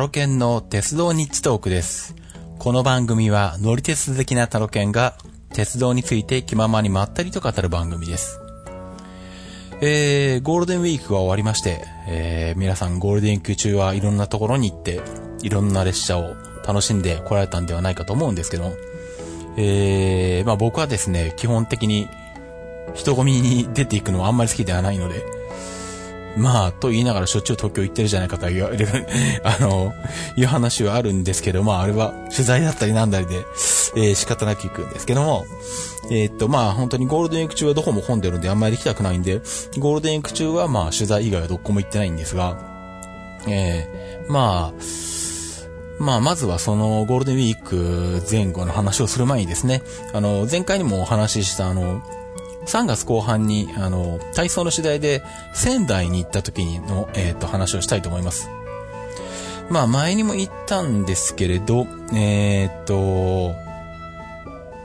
[0.00, 2.16] ロケンの鉄道ニッチトークです。
[2.58, 5.14] この番組は乗り鉄好きなタロケンが
[5.52, 8.40] 鉄道について気ままにまったりと語る番組です。
[9.82, 15.02] えー、ゴールデンウィークが終わりまして、えー、皆さんゴールデンウィーク中はいろんなところに行って、
[15.42, 16.34] いろんな列車を
[16.66, 18.72] 楽しんで来られたんではないかと思うんですけど、
[19.58, 22.08] えー、まあ僕はですね、基本的に
[22.94, 25.22] 人混みに出ていくのはあんまり好きではないので、
[26.36, 28.86] まあ、と言いながらしょっちゅう東京行ってるじゃないかと言われる、
[29.44, 29.92] あの、
[30.36, 33.36] いう話はあるんですけど、まあ、あれは取材だったりなんだりで、
[33.96, 35.44] えー、仕方なく行くんですけども、
[36.10, 39.40] えー、っと、まあ、本当にゴールデンウィーク中はどこも混んでるんであんまり行きたくないんで、
[39.78, 42.56] ゴールデンウィーク中はまあ、取材以外はどこも行ってないんですが、
[43.46, 49.82] えー、まあ、まあ、まずはそのゴールデンウィーク前後の話をする前にですね、
[50.14, 52.02] あの、前回にもお話ししたあの、
[52.70, 58.48] 3月後半に、あの、体操の次第で仙台に行った時の、えっ、と、話をしたいと思います。
[59.70, 63.54] まあ、前にも言ったんですけれど、えっ、と、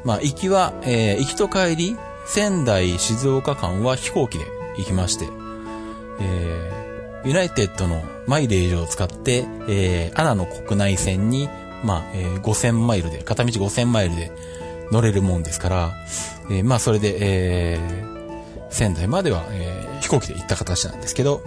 [0.03, 4.45] まあ、行きは、えー行きと帰り、仙台静岡間は飛行機で
[4.77, 5.27] 行きまして、
[6.19, 11.49] えーユナイテッドのマイレージを使って、えーアナの国内線に、
[11.83, 14.31] まあ、えー5000マイルで、片道5000マイルで
[14.91, 15.93] 乗れるもんですから、
[16.49, 18.15] えーまあ、それで、えー
[18.71, 21.41] 仙台までは、えー飛行機で行った形なんですけど、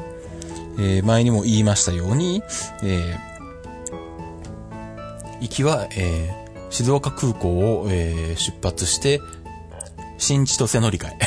[0.78, 2.42] えー前にも言いましたように、
[2.82, 3.28] えー
[5.40, 7.48] 行きは、えー静岡空港
[7.80, 9.20] を、えー出発して、
[10.18, 11.18] 新千歳乗り換え。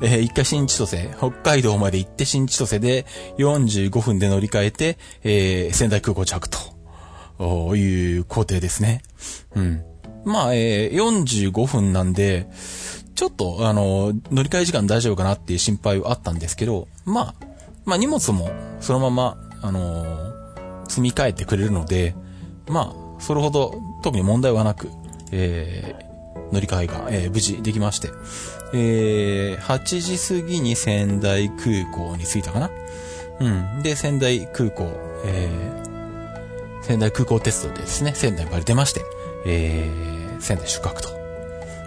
[0.02, 3.06] えー一回新千歳、北海道まで行って新千歳で
[3.38, 6.48] 45分で乗り換えて、えー仙台空港着
[7.38, 9.02] という工程ですね。
[9.54, 9.82] うん。
[10.24, 12.48] まあ、えー45分なんで、
[13.16, 17.34] ちょっと、あの、乗り換え時間大丈夫かなっていう心配はあったんですけど、まあ、
[17.84, 18.50] まあ荷物も
[18.80, 20.04] そのまま、あの
[20.88, 22.14] 積み替えてくれるので、
[22.68, 24.88] まあ、それほど特に問題はなく、
[25.32, 26.06] えー
[26.52, 28.10] 乗り換えが、えー無事できまして、
[28.72, 32.70] えー8時過ぎに仙台空港に着いたかな？
[33.40, 33.82] うん。
[33.82, 34.92] で、仙台空港、
[35.24, 39.00] えー仙台空港鉄道でですね、仙台まで出まして、
[39.46, 41.15] えー仙台出発と、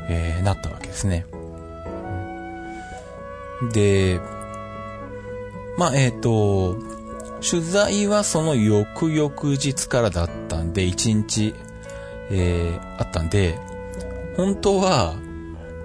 [0.09, 1.25] えーなったわけですね。
[3.73, 4.19] で、
[5.77, 6.77] まあ、えっ、と、
[7.49, 11.53] 取材はその翌々日からだったんで、1日、
[12.31, 13.57] えーあったんで、
[14.35, 15.15] 本当は、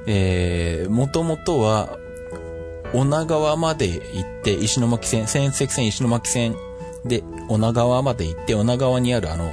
[0.07, 1.99] えー、もともとは、
[2.93, 6.55] 女川まで行って、石巻線、仙石線石巻線
[7.05, 9.51] で、女川まで行って、女川にあるあの、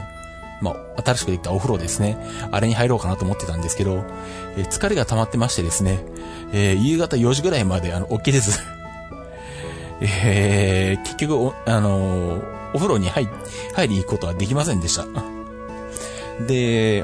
[0.62, 2.18] まあ、新しくできたお風呂ですね。
[2.52, 4.04] あれに入ろうかなと思ってたんですけど、
[4.58, 6.00] えー疲れが溜まってましてですね、
[6.54, 8.52] えー夕方4時ぐらいまで、あの、起きれず、
[10.02, 13.28] えー結局お、あのーお風呂に入、
[13.74, 15.06] 入りに行くことはできませんでした。
[16.48, 17.04] で、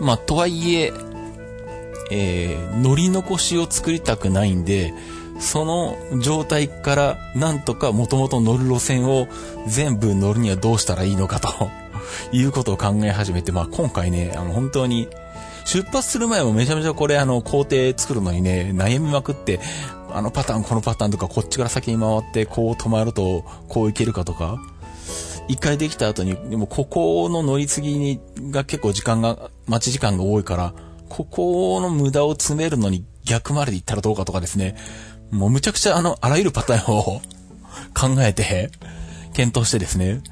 [0.00, 0.92] まあ、とはいえ、
[2.10, 4.94] えー乗り残しを作りたくないんで、
[5.40, 9.28] その状態からなんとか元々乗る路線を
[9.66, 11.70] 全部乗るにはどうしたらいいのかと
[12.32, 15.08] いうことを考え始めて、まあ今回ね、あの本当に
[15.64, 19.60] 出発する前もめちゃめちゃこれあの工程作るのにね、悩みまくって、
[20.10, 24.58] あのパターンこのパターンとかこっちから先に回ってこう止まるとこういけるかとか、
[25.48, 28.20] 一回できた後に、でもここの乗り継ぎに、
[28.50, 30.74] が結構時間が、待ち時間が多いから、
[31.08, 34.76] ここの無駄を詰めるのに逆回りで行ったらどうかとかですね。
[35.30, 37.22] もうむちゃくちゃあの、あらゆるパターンを
[37.94, 38.70] 考えて、
[39.32, 40.22] 検討してですね。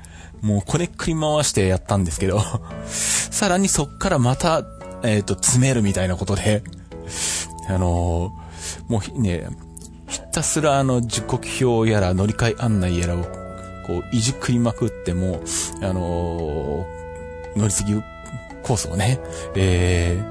[0.43, 2.41] もうこれ繰り回してやったんですけど、
[2.87, 4.65] さらにそっからまた、
[5.03, 6.63] えっ、と、詰めるみたいなことで、
[7.69, 8.47] あのー
[8.89, 9.47] もうね、
[10.09, 13.23] ひたすらあの、時刻表やら乗り換え案内やらを、
[13.87, 15.41] こう、いじくりまくっても、
[15.83, 16.97] あのー
[17.59, 17.95] 乗り継ぎ
[18.63, 19.19] コースをね、
[19.55, 20.23] え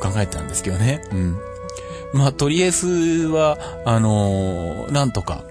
[0.00, 1.02] ー、考えてたんですけどね。
[1.10, 1.38] うん。
[2.12, 5.44] まあ、とりあえずは、あのーなんとか、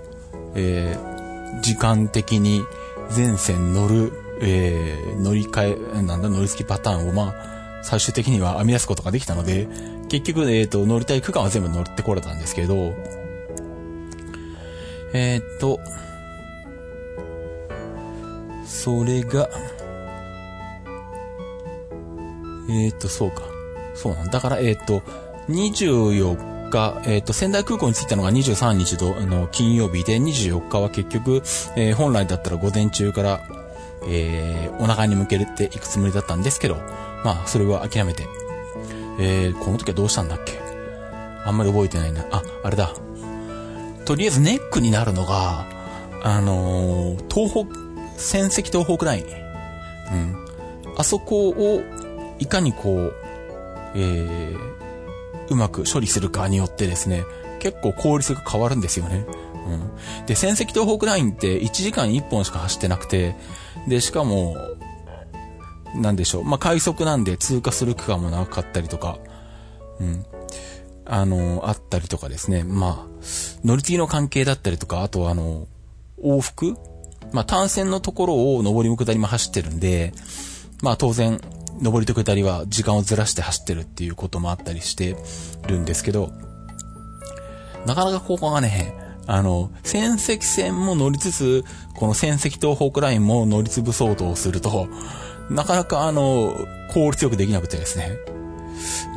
[0.56, 2.64] えー、時間的に
[3.10, 4.12] 全線乗る、
[4.42, 9.68] えー、乗り換え、なんだ、乗り継ぎパターンを、まあ、最終的には編み出すことができたので、
[10.10, 12.94] 結局、えっ、と、乗りたい区間は全部乗ってこれたんですけど、
[15.14, 15.80] えっ、と、
[18.66, 19.50] それが、
[22.70, 23.44] えっ、と、そうか。
[23.94, 25.02] そうなんだから、えっ、と、
[25.50, 31.42] 24日、えっ、と、仙台空港に着いたのが23日と、あの、金曜日で、24日は結局、
[31.76, 33.42] えー本来だったら午前中から、
[34.08, 36.76] えーお腹に向けて行くつもりだったんですけど、
[37.24, 38.28] まあ、それは諦めて、
[39.20, 40.60] えーこの時はどうしたんだっけ？
[41.46, 42.26] あんまり覚えてないな。
[42.32, 42.94] あ、あれだ。
[44.06, 45.66] とりあえずネックになるのが、
[46.24, 47.76] あのー東北、
[48.18, 49.24] 仙石東北ライン。
[49.24, 49.28] う
[50.16, 50.36] ん。
[50.98, 51.82] あそこを、
[52.40, 53.14] いかにこう、
[53.96, 54.58] えー、
[55.50, 57.24] うまく処理するかによってですね、
[57.60, 59.26] 結構効率が変わるんですよね。
[59.68, 60.26] うん。
[60.26, 63.36] で、仙石東北ラインって1時間1本しか走ってなくて、
[63.88, 64.56] で、しかも、
[65.96, 66.44] なんでしょう。
[66.44, 69.18] まあ、快速なんで通過する区間も長かったりとか、
[70.00, 70.26] うん。
[71.06, 72.64] あの、あったりとかですね。
[72.64, 73.16] まあ、
[73.64, 75.68] 乗り継ぎの関係だったりとか、あとあの、
[76.22, 76.76] 往復？
[77.32, 80.14] まあ、単線のところを上りも下りも走ってるんで、
[80.82, 81.40] まあ、当然、
[81.82, 85.16] 上りと下りは時間をずらして走ってるっていうこともあったりして
[85.68, 86.32] るんですけど、
[87.86, 88.96] なかなかここがね、
[89.28, 91.64] あの、仙石線も乗りつつ、
[91.96, 94.88] この仙石東北ラインも乗り潰そうとすると、
[95.50, 96.56] なかなかあの、
[96.94, 98.18] 効率よくできなくてですね。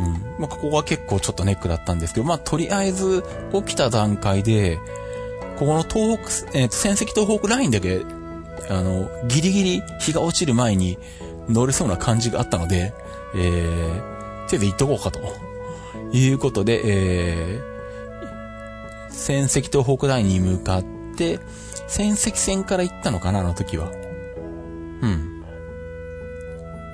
[0.01, 0.41] うん。
[0.41, 4.79] まあ、ここが結構ちょっとネックだったんですけど、まあ、とりあえず起きた段階で、
[5.59, 8.03] ここの東北、えっ、ー、と、仙石東北ラインだけ、
[8.71, 10.99] あの、ギリギリ日が落ちる前に
[11.49, 12.95] 乗れそうな感じがあったので、
[13.35, 15.49] えー、せいぜい行っとこうかと。
[16.12, 20.85] いうことで、えー、仙石東北ラインに向かっ
[21.17, 21.41] て、
[21.87, 23.91] 仙石線から行ったのかな、あの時は。
[25.03, 25.45] うん。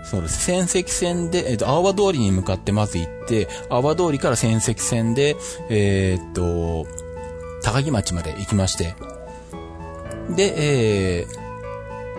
[0.04, 0.44] そうです。
[0.44, 5.36] 仙石線で、えっ、ー、と、青葉通りに向かってまず行って、青葉通りから仙石線で、
[5.70, 6.86] えー、っと、
[7.62, 8.94] 高木町まで行きまして、
[10.30, 11.43] で、えー、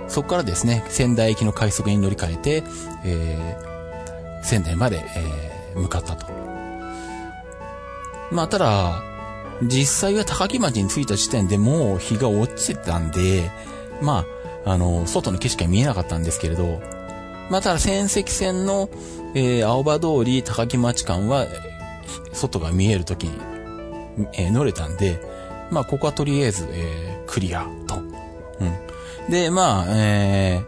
[0.08, 2.64] そこからですね、仙台駅の快速に乗り換えて、
[3.04, 6.28] えー、仙台まで、えー、向かったと。
[8.32, 9.04] まあ、ただ、
[9.64, 13.50] 実際は高木町に着いた時点でもう日が落ちてたんで、
[14.02, 14.26] ま
[14.66, 16.82] あ、あの、外の景色は見えなかったんですけれど、
[17.50, 18.90] まあ、ただ仙石線の、
[19.34, 21.46] えー、青葉通り高木町間は、
[22.34, 23.40] 外が見えるときに、
[24.34, 25.20] えー、乗れたんで、
[25.72, 27.96] まあ、ここはとりあえず、えー、クリアと。
[27.98, 28.95] うん。
[29.30, 30.62] で、まあ、え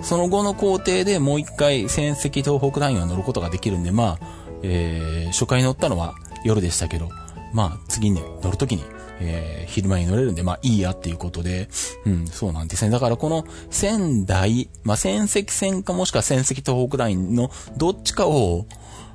[0.00, 4.26] ー、その後の工程でもう一回仙石東北ラインは乗ることができるんで、まあ、
[4.62, 6.14] えー、初回乗ったのは
[6.44, 7.08] 夜でしたけど、
[7.52, 8.84] まあ、次に乗るときに、
[9.20, 11.68] えー、昼間に乗れるんで、まあいいやっていうことで、
[12.04, 12.90] うん、そうなんですね。
[12.90, 18.66] だからこの仙台、まあ仙石線かもしくは仙石東北ラインのどっちかを、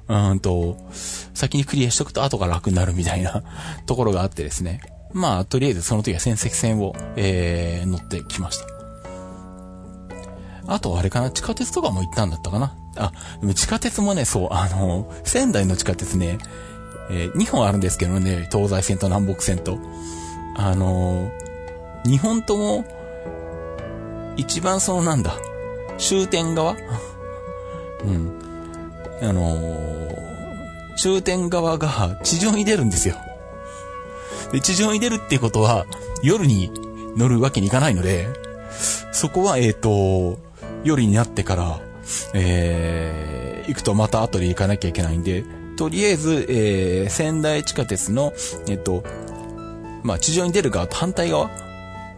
[0.08, 3.44] うんと、先にクリアしとくと後が楽になるみたいな
[3.86, 4.82] ところがあってですね。
[5.14, 8.71] まあ、とりあえずその時は仙石線を、えー、乗ってきました。
[10.68, 12.76] あと、あれかな、地下鉄とかも行ったんだったかな。
[12.96, 13.12] あ、
[13.56, 16.38] 地下鉄もね、そう、あの、仙台の地下鉄ね、
[17.10, 19.80] えー、2本あるんですけどね、東西線と南北線と。
[20.56, 22.86] あのー、2本とも、
[24.38, 25.36] 一番そのなんだ、
[25.98, 26.76] 終点側？
[28.06, 28.32] うん。
[29.22, 33.16] あのー、終点側が地上に出るんですよ。
[34.52, 35.86] で、地上に出るっていうことは、
[36.24, 36.72] 夜に
[37.16, 38.28] 乗るわけにいかないので、
[39.12, 40.40] そこは、えっ、ー、と、
[40.84, 41.80] 夜になってから、
[42.34, 45.44] えー、行くとまた後で行かなきゃいけないんで、
[45.78, 48.34] とりあえず、えー、仙台地下鉄の、
[48.68, 49.04] えっと、
[50.04, 51.50] まあ、地上に出る側と反対側？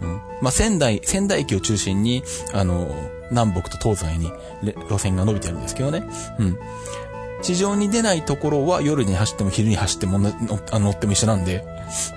[0.02, 0.22] うん。
[0.42, 2.96] まあ、仙台、仙台駅を中心に、あの、
[3.30, 4.32] 南北と東西に
[4.90, 6.04] 路線が伸びてるんですけどね。
[6.40, 6.58] うん。
[7.42, 10.32] 地上に出ないところは夜に走っても昼に走っても乗
[10.92, 11.66] っても一緒なんで、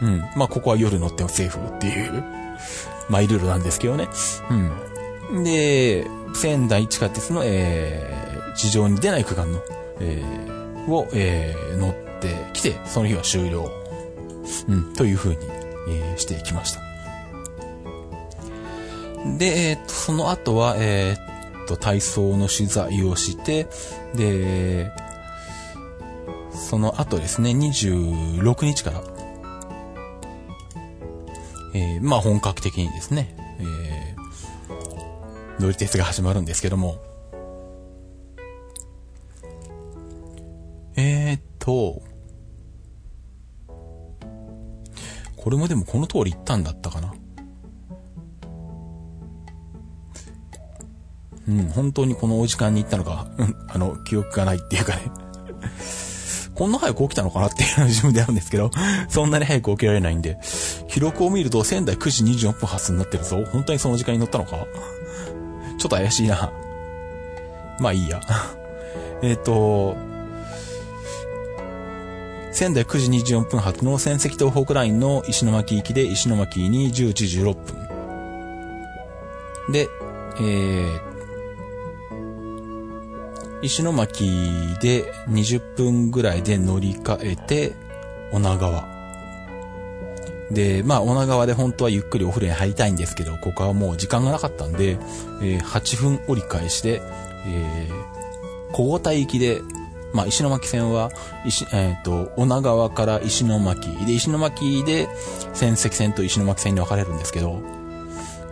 [0.00, 0.18] うん。
[0.36, 2.24] まあ、ここは夜乗ってもセーフっていう、
[3.08, 4.08] マイルールなんですけどね。
[4.50, 4.70] うん。
[5.44, 9.60] で、仙台地下鉄の、えー、地上に出ない区間の、
[10.00, 13.70] えー、を、えー、乗ってきて、その日は終了。
[14.68, 15.44] うん、という風に、
[15.88, 16.80] えー、してきました。
[19.38, 23.66] で、えー、っと、その後は、えー、っと、体操の取材をして、
[24.14, 24.92] で、
[26.52, 29.02] その後ですね、26日から、
[31.74, 33.85] えー、まあ本格的にですね、えー、
[35.58, 36.98] 乗り鉄が始まるんですけども、
[40.96, 42.02] えー、っと、
[45.36, 47.14] これもでもこの通り行ったんだったかな。
[51.48, 55.02] うん、本当にこのお時間に行ったのか、うん、あの、記憶がないっていうかね。
[56.56, 58.70] こんな早く起きたのかなっていうのは自分であるんですけど、
[59.08, 60.38] そんなに早く起きられないんで、
[60.88, 63.44] 記録を見ると仙台9時24分発になってるぞ。
[63.52, 64.56] 本当にその時間に乗ったのか？
[65.78, 66.52] ちょっと怪しいな。
[67.78, 68.20] まあいいや。
[69.22, 69.96] えっと、
[72.52, 77.86] 仙台9時24分発の仙石東北ラインの石巻行きで石巻に10時16分。
[79.72, 79.88] で、
[80.40, 81.00] えー、
[83.62, 87.74] 石巻で20分ぐらいで乗り換えて、
[88.32, 88.95] 女川。
[90.50, 94.98] で、まあ、女川で本当はゆっくりお風呂に入りたいんですけど、ここはもう時間がなかったんで、
[95.42, 97.02] えー、8分折り返して、
[97.46, 99.60] えー、小五田行きで、
[100.12, 101.10] まあ、石巻線は、
[101.44, 105.08] 石、えっ、ー、と、女川から石巻、で、石巻で、
[105.52, 107.60] 仙石線と石巻線に分かれるんですけど、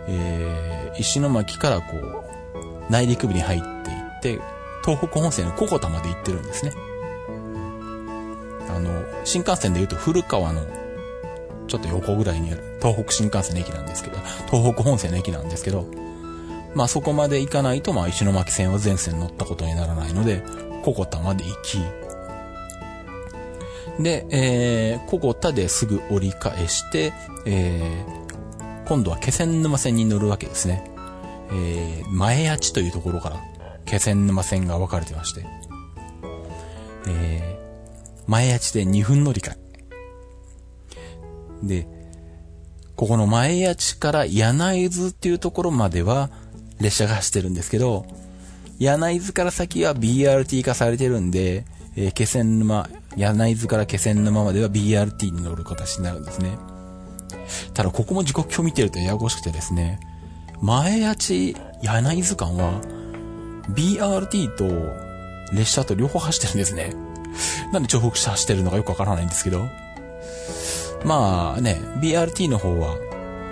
[0.07, 4.41] えー、石巻からこう、内陸部に入っていって、
[4.83, 6.73] 東北本線の小古田まで行ってるんですね。
[8.69, 10.61] あの、新幹線で言うと古川の
[11.67, 14.17] ちょっと横ぐらいにある東北新幹線の駅なんですけど、
[14.51, 15.85] 東北本線の駅なんですけど、
[16.75, 20.43] まあそこまで行かないと、まあ石巻線は全線乗ったことにならないので、
[20.83, 21.79] ココタまで行き、
[23.99, 27.13] で、えー、ココタですぐ折り返して、
[27.45, 30.83] えー、今度は気仙沼線に乗るわけですね。
[31.51, 33.37] えー、前谷地というところから
[33.85, 35.45] 気仙沼線が分かれてまして、
[37.07, 39.64] えー、前谷地で2分乗り換え。
[41.67, 41.87] で、
[42.95, 46.29] ここの前谷地から柳津っていうところまでは
[46.79, 48.05] 列車が走ってるんですけど、
[48.79, 56.57] 柳津から先は BRT 化されてるんで、えー、気仙沼、柳津から気仙沼までは BRT に乗る形になるんですね。
[57.73, 59.99] ただここも時刻表見てるとややこしくてですね、
[60.61, 62.81] 前谷地柳津間は
[63.69, 64.65] BRT と
[65.53, 66.93] 列車と両方走ってるんですね。
[67.71, 69.65] なんで重複して走ってるのかよくわからないんですけど。
[71.05, 72.97] まあね、BRT の方は、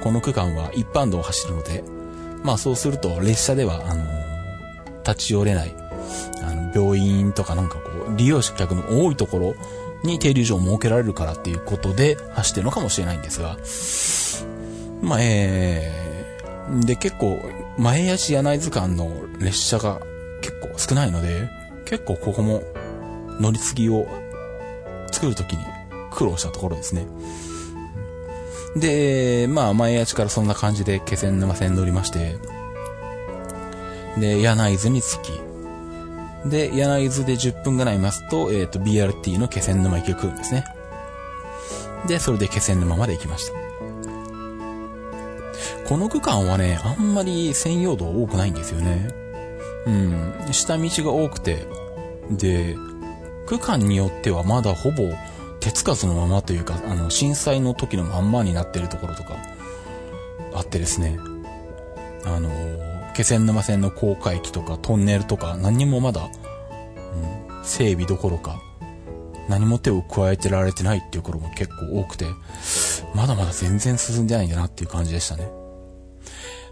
[0.02, 1.84] この区間は一般道を走るので、
[2.44, 4.04] まあそうすると列車では、あの、
[5.04, 5.76] 立ち寄れない、
[6.42, 9.56] あの、病院とかなんかこう、利用客の多いところ
[10.04, 13.58] に停留所を設けられるからっていうことで走ってるのかもしれないんですが、
[15.08, 17.40] まあ、えー、で結構、
[17.78, 20.02] 前足柳津間の列車が
[20.42, 21.50] 結構少ないので、
[21.86, 22.64] 結構ここも
[23.40, 24.08] 乗り継ぎを
[25.12, 25.64] 作るときに
[26.12, 27.06] 苦労したところですね。
[28.76, 32.38] で、まあ、前足からそんな感じで気仙沼線乗りまして、
[34.18, 40.66] で、柳津に着き、で、柳津で10分ぐらいいますと、えっ、ー、と、BRT の気仙沼駅が来るんですね。
[42.08, 43.64] で、それで気仙沼まで行きました。
[45.88, 49.10] この区間はね、あんまり専用道多くないんですよね。
[49.86, 51.68] うん、下道が多くて、
[52.32, 52.76] で、
[53.46, 55.04] 区間によってはまだほぼ
[55.64, 59.38] 手つかずのままというか、あの、震災の時のまんまになってるところとか、
[60.54, 61.18] あってですね、
[62.26, 62.50] あの、
[63.16, 66.30] 気仙沼線の高架駅とかトンネルとか何もまだ、
[67.50, 68.62] うん、整備どころか、
[69.48, 72.26] 何も手を加えてられてないっていうところも結構多くて、
[73.16, 75.50] まだまだ全然進んでないんだなっていう感じでしたね。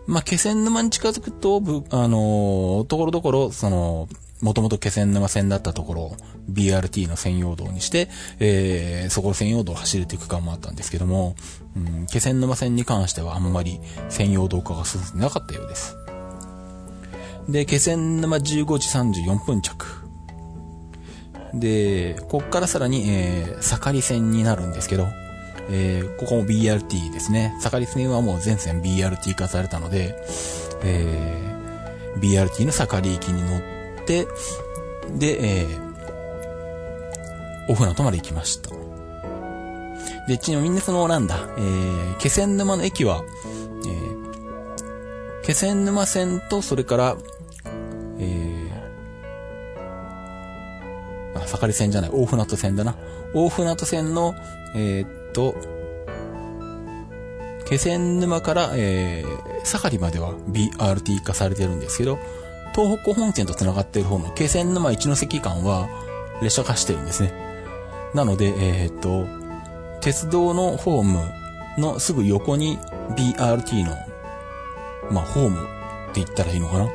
[0.06, 4.10] まあ、気仙沼に近づくと、あのところどころ、その、
[4.42, 6.18] もともと気仙沼線だったところを
[6.52, 11.36] BRT の専用道にして、えー、そこ専用道を走るという区間もあったんですけども、
[11.76, 13.80] うん、気仙沼線に関してはあんまり
[14.10, 15.96] 専用道化が進んでなかったようです。
[17.48, 19.86] で、気仙沼15時34分着。
[21.54, 25.08] で、こっからさらに、えー、盛り線になるんですけど、
[25.70, 27.56] えー、ここも BRT ですね。
[27.60, 30.16] 盛り線はもう全線 BRT 化されたので、
[30.84, 34.28] えー、BRT の盛り行きに乗っ、て、で、
[35.64, 35.92] えー、
[37.70, 38.70] お船渡まで行きました。
[40.28, 43.24] で、ちなみにその、なんだ、えー、気仙沼の駅は、
[43.86, 47.16] えー、気仙沼線と、それから、
[48.20, 52.96] えー、あ、盛り線じゃない、大船渡線だな。
[53.34, 54.36] 大船渡線の、
[54.76, 55.56] えー、っと、
[57.66, 62.20] 気仙沼から、えー、盛りまでは BRT 化されてるんですけど、
[62.74, 65.90] 東北本線と繋がっている方の気仙沼一ノ関間は
[66.42, 67.34] 列車化してるんですね。
[68.14, 69.26] なので、えー、っと、
[70.02, 71.20] 鉄道のホーム
[71.78, 72.78] のすぐ横に
[73.16, 73.96] BRT の、
[75.12, 76.90] まあ、ホームって言ったらいいのかな？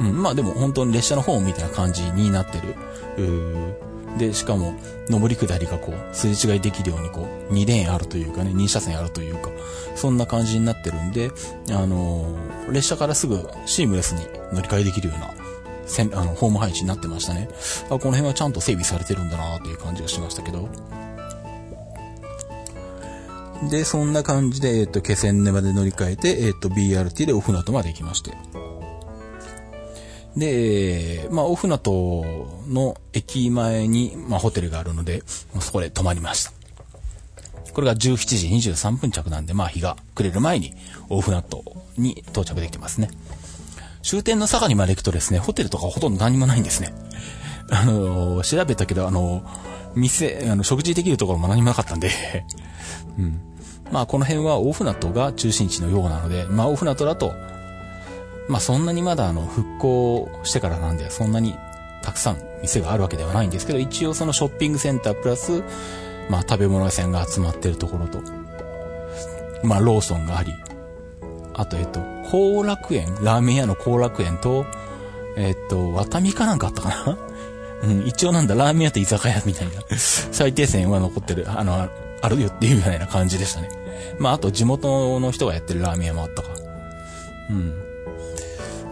[0.00, 2.74] うん、まあでも本当に列車のホームみたいな感じになってる。
[4.18, 4.74] で、しかも、
[5.08, 9.50] 上り下りがこう、すれ違いできるようにこう、2レーンあるというかね、2車線あるというか、
[9.94, 11.30] そんな感じになってるんで、
[11.70, 15.30] あのー、列車からすぐシームレスに乗り換えできるような、
[15.86, 17.48] せん、あの、ホーム配置になってましたね。
[17.86, 20.68] あ、この辺はちゃんと整備されてるんだなという感じがしましたけど。
[23.70, 28.36] で、そんな感じで、えっ、と、気仙沼で乗り換えて、えっ、と、BRT でお船渡まで行きまして。
[30.38, 32.24] で、まあ、オフナト
[32.68, 35.22] の駅前に、まあ、ホテルがあるので、
[35.60, 36.52] そこで泊まりました。
[37.72, 40.74] これが17時23分着なんで、まあ、日が暮れる前に、
[41.08, 41.64] オフナト
[41.96, 43.10] に到着できてますね。
[44.02, 46.92] 終点の坂にまで行くとですね、ホテルとかほとんど何もないんですね。
[47.70, 49.42] あの、調べたけど、あの、
[49.94, 52.10] 店、あの、食事できるところも何もなかったんで
[53.18, 53.40] うん。
[53.90, 57.32] まあこの辺は大船渡が中心地のようなので、まあ大船渡だと、
[58.48, 61.54] まあそんなにまだあの復興してからなんで、そんなに
[62.02, 65.62] たくさん店があるわけではないんですけど、一応そのショッピングセンタープラス、
[66.30, 68.20] まあ食べ物屋さんが集まってるところと、
[69.62, 70.54] まあローソンがあり、
[71.54, 72.00] あとえっと、
[72.30, 74.64] 後楽園、ラーメン屋の後楽園と、
[75.36, 77.18] えっと、ワタミかなんかあったかな？
[77.80, 81.88] うん、一応なんだ、ラーメン屋と居酒屋みたいな、最低線は残ってる、あの、
[82.20, 83.68] あるよっていうみたいな感じでしたね。
[84.18, 86.48] まあ、あと地元の人がやってるラーメン屋もあったか。
[87.50, 87.87] うん。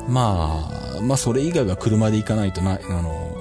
[0.09, 3.37] まあ、まあ、それ以外は車で行かないとな、あの、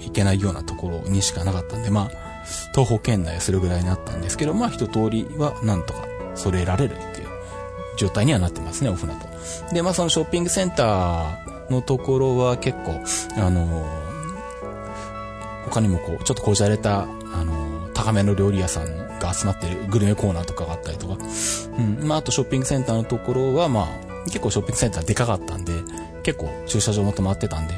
[0.00, 2.26] 行けないようなところにしかなかったんで、まあ、
[2.72, 7.28] 東方圏内はそれぐらいになったんですけど、まあ、一通りはなんとか揃えられるっていう
[7.96, 9.26] 状態にはなってますね、お船と。
[9.74, 13.02] で、まあ、そのショッピングセンターのところは結構、
[13.40, 13.86] あの、
[15.64, 17.06] 他にもこう、ちょっとこじゃれた、あ
[17.44, 21.16] の、高めの料理屋さんが集まってるグルメコーナーとかがあったりとか、
[21.78, 22.06] うん。
[22.06, 25.72] まあ、あとショッピングセンターのところは、まあ、結構ショッピングセンターでかかったんで、
[26.22, 27.74] 結構駐車場も止まってたんで、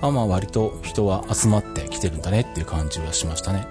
[0.00, 3.66] あまあ割と人は集まってきてるんだねっていう感じはしましたね。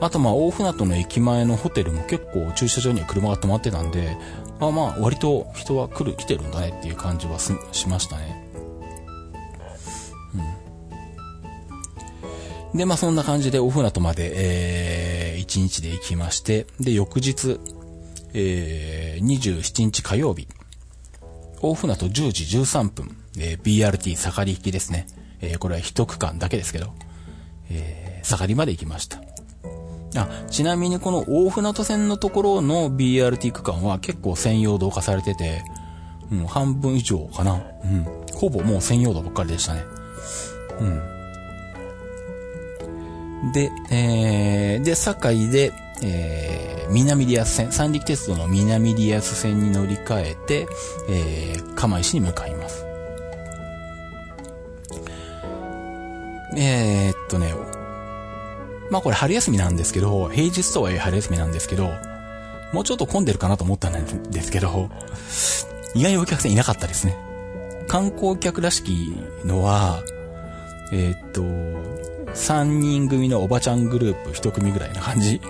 [0.00, 4.16] あとまあ大船渡の駅前のホテルも結構駐車場には車が止まってたんで、
[4.58, 7.52] あまあ割と人は来る、来てるんだねっていう感じはし
[7.88, 8.48] ましたね。
[12.72, 12.78] うん。
[12.78, 17.60] で、まあそんな感じで大船渡まで、えー、1日で行きまして、で、翌日、
[18.34, 20.48] えー、27日火曜日、
[21.62, 25.06] 大船渡10時13分、えー、BRT 盛り行きですね。
[25.40, 26.92] えー、これは一区間だけですけど、
[27.70, 29.20] えー、盛りまで行きました。
[30.16, 35.62] あ、ちなみにこの大船渡線のところの BRT 区間は結構専用道化されてて、
[36.30, 37.62] うん、半分以上かな。
[37.84, 38.06] うん。
[38.34, 39.84] ほぼもう専用道ばっかりでしたね。
[40.80, 41.02] うん。
[43.52, 50.66] で、えー、で、堺で、えー、南リアス線、三陸鉄道の南リアス線に乗り換えて、
[51.08, 52.84] えー、釜石に向かいます。
[56.56, 57.54] えー、っとね、
[58.90, 61.90] まあこれ春休みなんですけど、平日とはいえ春休みなんですけど、
[62.72, 63.92] もうちょっと混んでるかなと思ったん
[64.30, 64.90] ですけど、
[65.94, 67.16] 意外にお客さんいなかったですね。
[67.88, 70.02] 観光客らしきのは、
[70.92, 71.42] えー、っと、
[72.32, 75.40] 3人組のおばちゃんグループ1組ぐらいな感じ。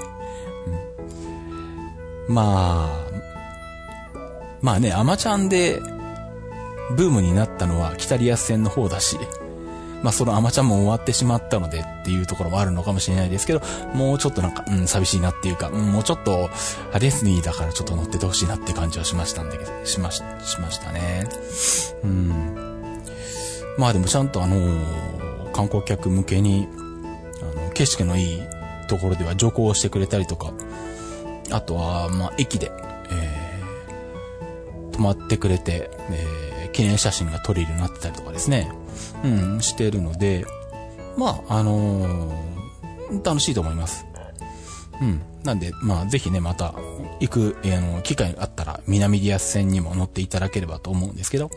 [2.29, 3.23] まあ、
[4.61, 5.81] まあね、アマちゃんで、
[6.97, 9.19] ブームになったのは北リアス線の方だし、
[10.03, 13.63] まあそのアマちゃんも終わってしまったのでっていうところもあるのかもしれないですけど、
[13.95, 16.49] もうちょっとなんか、うん、寂しいなっていうか、うん、もうちょっと、
[16.91, 21.29] ハレスニーだからちょっと乗っててほしいなって感じはしましたんだけど、しまし、しましたね。
[22.05, 23.03] うん。
[23.79, 26.69] まあでもちゃんとあのー、観光客向けに、
[27.41, 28.43] あの、景色のいい
[28.89, 30.53] ところでは徐行してくれたりとか、
[31.51, 32.71] あとは、まあ、駅で、
[33.11, 38.71] えー、泊まってくれて、えー、記念写真が撮れるようになってたりとかですね。
[39.25, 40.45] うん、してるので、
[41.17, 44.07] まあ、あのー、楽しいと思います。
[45.01, 45.21] うん。
[45.45, 46.75] なんで、まあ、ぜひね、また、
[47.21, 51.51] 行く、えー、の、機会があったら、南リアス線にも乗っていただければと思うんですけど、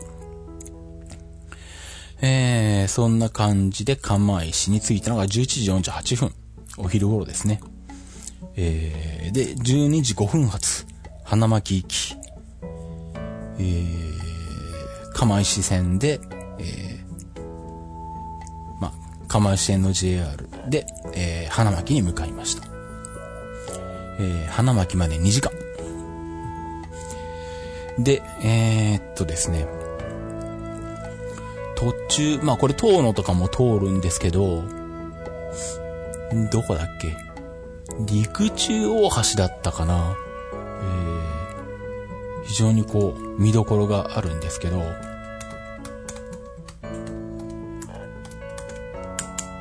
[2.20, 6.32] えー、そんな感じで、釜石に着いたのが11時48分。
[6.78, 7.60] お昼頃ですね。
[8.56, 10.86] えー、で、12時5分発、
[11.24, 12.16] 花巻行き、
[13.58, 16.20] えー、釜石線で、
[16.58, 18.92] えー、ま、
[19.28, 22.66] 釜石線の JR で、えー、花巻に向かいました。
[24.18, 25.52] えー、花巻まで2時間。
[27.98, 29.66] で、えー、っとですね、
[31.76, 34.64] 途中、まあこれ遠野とかも通るんですけど、
[36.50, 37.25] どこだっけ？
[38.00, 40.14] 陸中大橋だったかな。
[40.52, 44.82] えー、非常にこう、見どころがあるんですけど、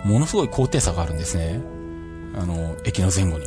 [0.03, 1.61] ものすごい高低差があるんですね。
[2.35, 3.45] あの、駅の前後に。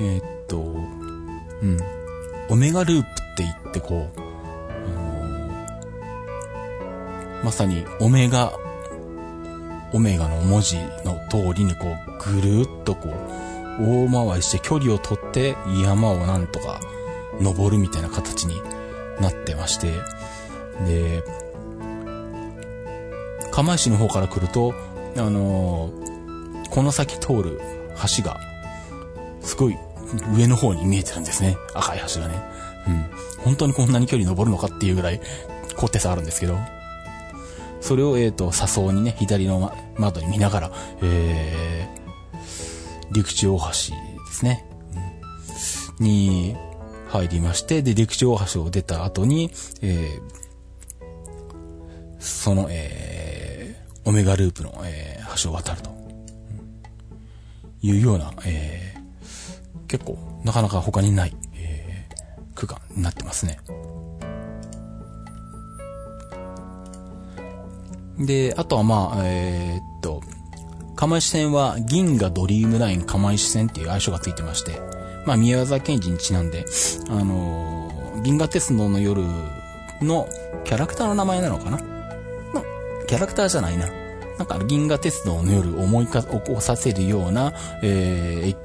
[0.00, 1.78] えー、っと、うん。
[2.50, 4.22] オメガループって言ってこう、あ
[7.40, 8.52] のまさにオメガ
[9.92, 16.80] オメガの文字の通りにこう、ぐるっとこう、大回りして距離を取って山をなんとか
[17.40, 18.60] 登るみたいな形に
[19.20, 19.92] なってまして、
[20.86, 21.22] で、
[23.50, 24.74] 釜石の方から来ると、
[25.16, 27.60] あのー、この先通る
[28.16, 28.38] 橋が、
[29.40, 29.76] すごい
[30.36, 31.56] 上の方に見えてるんですね。
[31.74, 32.34] 赤い橋がね。
[32.86, 33.42] うん。
[33.44, 35.20] 本当にこんなに距離登るのかっていうぐらい
[35.76, 36.58] 高低差あるんですけど。
[37.88, 43.72] それを、えっ、ー、と、車窓にね、左の、窓に見ながら、えー、陸地大橋で
[44.30, 44.66] すね。
[45.98, 46.54] うん、に
[47.08, 55.96] 入りまして、で、陸地大橋を出た後に、えー、その、えー、オメガループの、えー、橋を渡ると。
[57.80, 63.60] いうような、えー、結構、なかなか他にない、えー、区間になってますね。
[68.18, 70.20] で、あとはまあ、えー、っと、
[70.96, 74.80] 釜石線は銀河ドリームライン釜石線っていう愛称がついてまして、
[75.26, 76.64] まあ宮沢賢治にちなんで、
[77.08, 79.22] あのー、銀河鉄道の夜
[80.02, 80.28] の
[80.64, 81.78] キャラクターの名前なのかな？
[83.06, 83.88] キャラクターじゃないな。
[84.38, 88.56] なんか銀河鉄道の夜を思いか、起こさせるような、えー、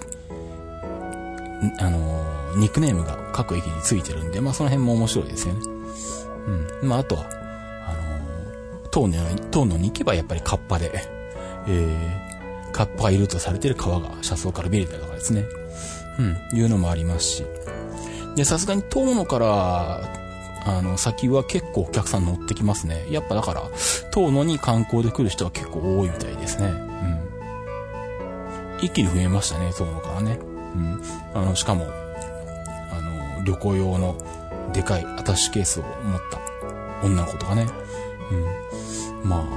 [1.80, 5.62] あのー、ニックネームが各駅についてるんで、まあその辺も面白いですよね。
[6.82, 6.90] うん。
[6.90, 7.26] まああとは、
[8.94, 10.92] 遠野に、遠野に行けばやっぱりカッパで、
[11.68, 15.46] えー、カッパがいるとされている川が車窓から見れたりとかですね。
[16.20, 16.22] う
[16.56, 17.46] ん、いうのもありますし。
[18.36, 20.02] で、さすがに遠野から、
[20.66, 23.08] あの、先は結構お客さん乗ってきますね。
[23.10, 23.64] やっぱだから、
[24.12, 26.68] 遠野に観光で来る人は結構多いみたいですね。
[26.68, 27.20] うん。
[28.80, 30.38] 一気に増えましたね、遠野からね。
[30.76, 31.02] うん。
[31.34, 31.88] あの、しかも、
[32.92, 34.16] あの、旅行用の
[34.72, 36.40] でかいアタッシュケースを持った
[37.06, 37.68] 女の子とかね。
[38.32, 38.63] うん。
[39.24, 39.48] ま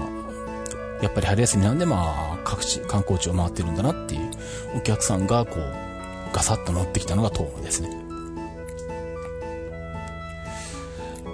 [1.00, 4.31] あ、やっぱり春休みなんでまあ、各地、観光地を回ってるんだなっていう
[4.76, 5.87] お客さんがこう、
[6.33, 7.90] ガサッと乗ってきたのが東野ですね。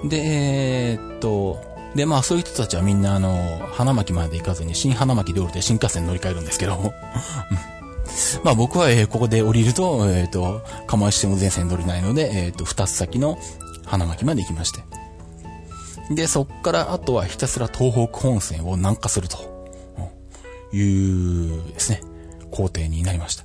[0.04, 1.60] で、えー、っと、
[1.94, 6.92] で、まあそういう人たちはみんなあの、花巻まで行かずに新花巻で降りて新幹線乗り換えるんですけど、
[8.42, 13.38] まあ僕は、えー、ここで降りると、えっ、と、釜石線も全線乗りないので、えっ、と、二つ先の
[13.84, 14.82] 花巻まで行きまして。
[16.14, 19.38] で、そっからあとはひたすら東北本線を南下すると、
[20.72, 22.00] いうですね、
[22.50, 23.44] 工程になりました。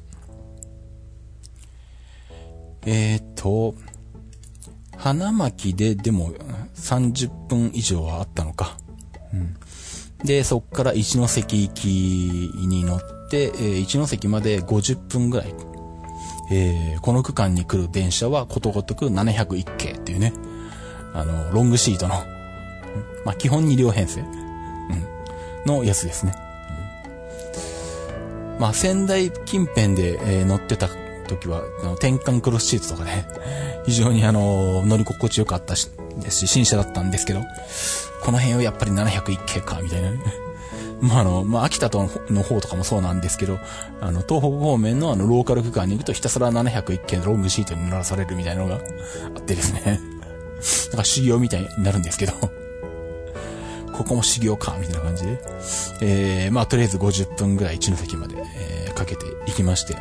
[2.85, 3.75] えっ、と、
[4.95, 6.31] 花巻ででも
[6.75, 8.77] 30分以上はあったのか。
[9.33, 9.55] うん、
[10.25, 15.53] で、そっから一ノ関行きに乗って、えー、一ノ関まで50分ぐらい。
[16.49, 20.31] えー、この区間に来る電車はことごとく701系っていうね、
[21.13, 22.15] あの、ロングシートの
[23.27, 24.29] まあ、基本2両編成、うん、
[25.65, 26.33] のやつですね。
[28.55, 30.87] うん、まあ、仙台近辺で、えー、乗ってた
[31.27, 33.27] 時は、あの転換クロスシートとかね、
[33.85, 35.89] 非常にあの、乗り心地よかったし、
[36.21, 37.41] ですし、新車だったんですけど、
[38.23, 40.19] この辺をやっぱり701系か、みたいなね。
[41.01, 43.59] まあ、あの、まあ、秋田との方とかもそうなんですけど、
[43.99, 48.77] あの、東北方面のあの、ローカル区間に行くとひたすら701系のロングシートに乗らされるみたいなのがあ
[49.37, 49.99] ってですね。
[50.91, 52.33] なんか修行みたいになるんですけど。
[53.97, 55.39] ここも修行か、みたいな感じで。
[56.01, 59.95] えー、まあ、とりあえず50分ぐらい一ノ関まで、えー、かけていきまして。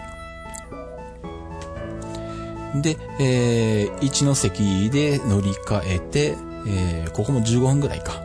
[2.82, 8.20] で、えー、一ノ関で乗り換えて、えー、ここも15分ぐらいか。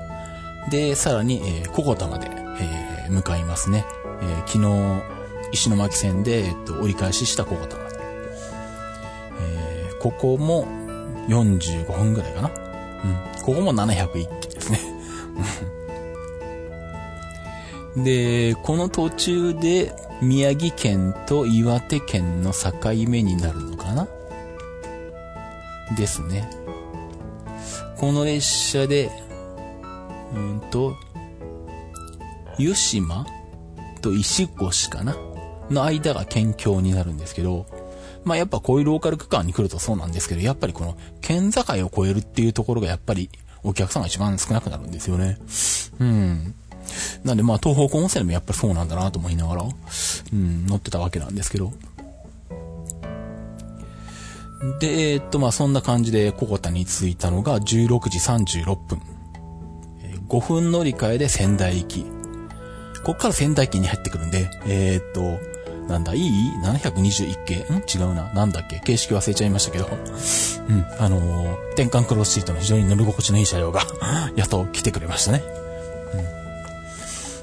[0.69, 3.85] で、さらに、えー、小コタまで、えー、向かいますね。
[4.21, 5.03] えー、昨日、
[5.53, 7.95] 石巻線で、えっと、折り返しした小コタまで。
[9.39, 10.67] えー、ここも
[11.29, 12.49] 45分ぐらいかな。
[12.49, 13.43] うん。
[13.43, 14.50] ここも701機
[17.95, 22.71] で、この途中で宮城県と岩手県の境
[23.07, 24.07] 目になるのかな？
[25.97, 26.49] ですね。
[27.97, 29.11] この列車で、
[30.33, 30.95] うんと、
[32.57, 33.25] 湯島
[34.01, 35.15] と石越かな？
[35.69, 37.65] の間が県境になるんですけど、
[38.23, 43.29] まあやっぱこういうローカル区間に来るとそうなんですけど、やっぱりこの県境を越えるっていうところがやっぱり
[43.63, 45.37] お客さんが一番少なくなるんですよね。
[45.99, 46.55] うん。
[47.23, 51.71] なんでまあ東北温泉でもやっぱりそうなんだなと思いながら、うん、乗ってたわけなんですけど。
[54.79, 59.01] で、えー、っとまあそんな感じでココタに着いたのが16時36分。
[60.27, 62.05] 5分乗り換えで仙台行き。
[63.03, 65.39] こっから仙台駅に入ってくるんで、えー、っと、
[65.91, 67.55] なんだ、いい ?721 系？
[67.55, 67.83] ん？
[67.83, 68.31] 違うな。
[68.33, 68.79] なんだっけ？
[68.79, 69.89] 形式忘れちゃいましたけど。
[69.89, 70.85] うん。
[70.99, 73.81] あのー、転換クロスシートの非常に乗り心地のいい車両が
[74.37, 75.43] やっと来てくれましたね。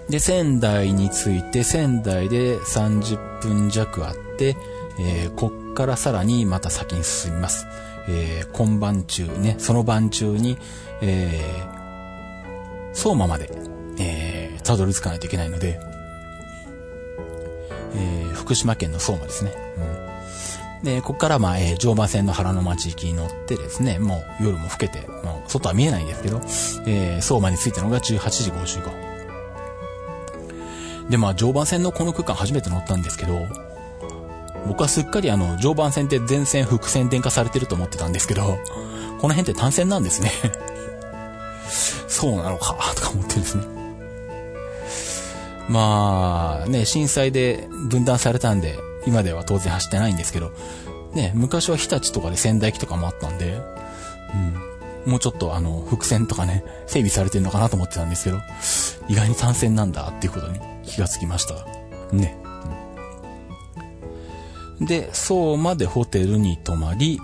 [0.08, 4.56] で、仙台に着いて、仙台で30分弱あって、
[4.98, 7.66] えー、こっからさらにまた先に進みます。
[8.08, 10.56] えー、今晩中ね、その晩中に、
[11.02, 13.50] えー、相馬まで、
[13.98, 15.78] えー、たどり着かないといけないので、
[17.94, 19.52] えー、福島県の相馬ですね。
[20.80, 20.84] うん。
[20.84, 26.40] で、ここからまあ、えー、常磐線の原の町行きに乗ってですね、もう夜も更けて、もう外は見えないんですけど、
[26.86, 29.07] えー、相馬に着いたのが18時55分。
[31.08, 33.46] で、まあ、常磐線のこの区間初めて乗ったんですけど、
[34.66, 38.58] 僕はすっかりあの、常磐線って全線複線電化されてると思ってたんですけど、
[39.20, 40.30] この辺って単線なんですね
[42.08, 43.64] そうなのか、とか思ってですね。
[45.68, 50.52] まあ、ね、震災で分断されたんで、今では当然走ってないんですけど、
[51.14, 53.60] ね、昔は日立とかで仙台駅とかもあったんで、
[55.06, 58.38] うん、もうちょっとあの、伏線とかね、整備されてるのかなと思ってたんですけど、
[59.08, 61.54] 意外に単線なんだっていうことに気がつきました。
[62.12, 62.36] ね。
[64.80, 67.20] うん、で、相馬でホテルに泊まり、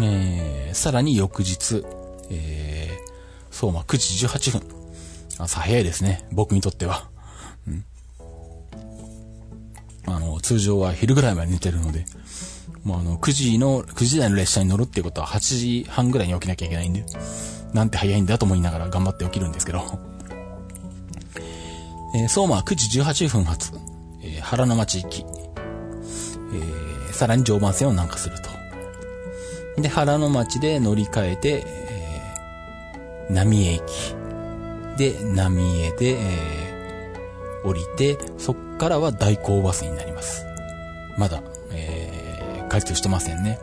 [0.00, 1.84] えー、さらに翌日、
[2.30, 4.78] えー、相馬9時18分。
[5.38, 6.26] 朝早いですね。
[6.32, 7.08] 僕にとっては。
[7.66, 7.84] うん。
[10.06, 12.06] あの、通常は昼ぐらいまで寝てるので、
[12.84, 17.04] もうあの、9時の、9時台の列車に乗るっていうことは8時半ぐらいに起きなきゃいけないんで、
[17.72, 19.82] なんて早いんだと思いながら頑張って起きるんですけど。
[22.14, 23.72] えー、相馬は9時18分発、
[24.22, 28.48] えー、原の町行き、えー、さらに常磐線を南下すると。
[29.80, 33.82] で、原の町で乗り換えて、えー、浪江駅。
[34.96, 40.44] で、浪江で、えー、降りて、そっからは代行バスになります。
[41.16, 41.42] まだ、
[41.72, 43.58] えー、開通してませんね。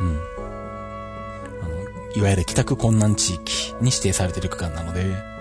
[0.00, 0.20] うん。
[1.62, 5.33] あの、いわゆる帰宅困難地域に指定されている区間なので、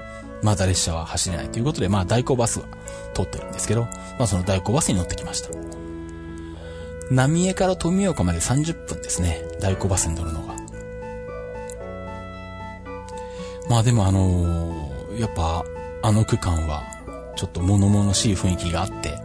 [0.44, 2.66] まだ列車は走れないということで、まあ代行バスは
[3.14, 5.50] 通ってるんですけど、まあその代行バスに乗ってきました。
[7.10, 9.42] 浪江から富岡まで30分ですね。
[9.60, 10.54] 代行バスに乗るのが。
[13.70, 15.64] まあでもあのー、やっぱ
[16.02, 16.84] あの区間は
[17.36, 19.16] ちょっと物々しい雰囲気があって、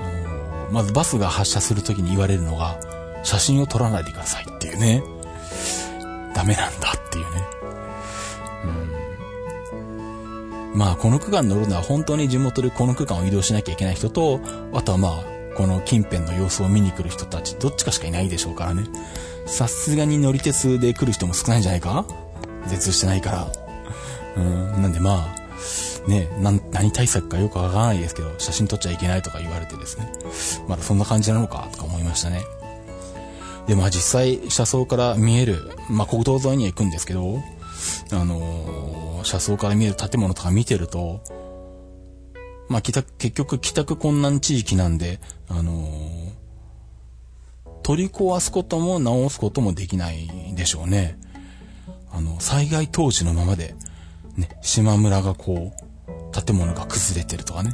[0.00, 2.78] あのー、まずバスが発車するときに言われるのが、
[3.22, 5.02] 写真を撮らないでくださいっていうね。
[6.34, 7.59] ダメなんだっていうね。
[10.74, 14.40] まあ、この区間乗るのは本当に地元でこの区間を移動しなきゃいけない人と、
[14.72, 15.24] あとはまあ、
[15.56, 18.84] この近辺の様子を見に来る人たち、どっちかしかいないでしょうからね。
[19.46, 22.06] さすがに乗り鉄で来る人も少ないんじゃないか？
[22.68, 23.52] 絶してないから。
[24.36, 30.12] うん、なんでまあ、ね、な何対策かよくわからないですけど、写真撮っちゃいけないとか言われてですね。
[30.68, 32.42] まだそんな感じなのかとか思いましたね。
[33.66, 37.42] で、まあ実際、車窓から見える、まあ国道沿いには行くんですけど、
[38.12, 41.20] あのー、車窓から見える建物とか見てると、
[42.68, 43.02] まあ、結
[43.32, 46.30] 局帰宅困難地域なんで、あのー、
[47.82, 51.18] 取り壊すことも直すこともできないでしょうね。
[52.12, 53.74] あの、災害当時のままで、
[54.36, 57.72] ね、島村がこう、建物が崩れてるとかね。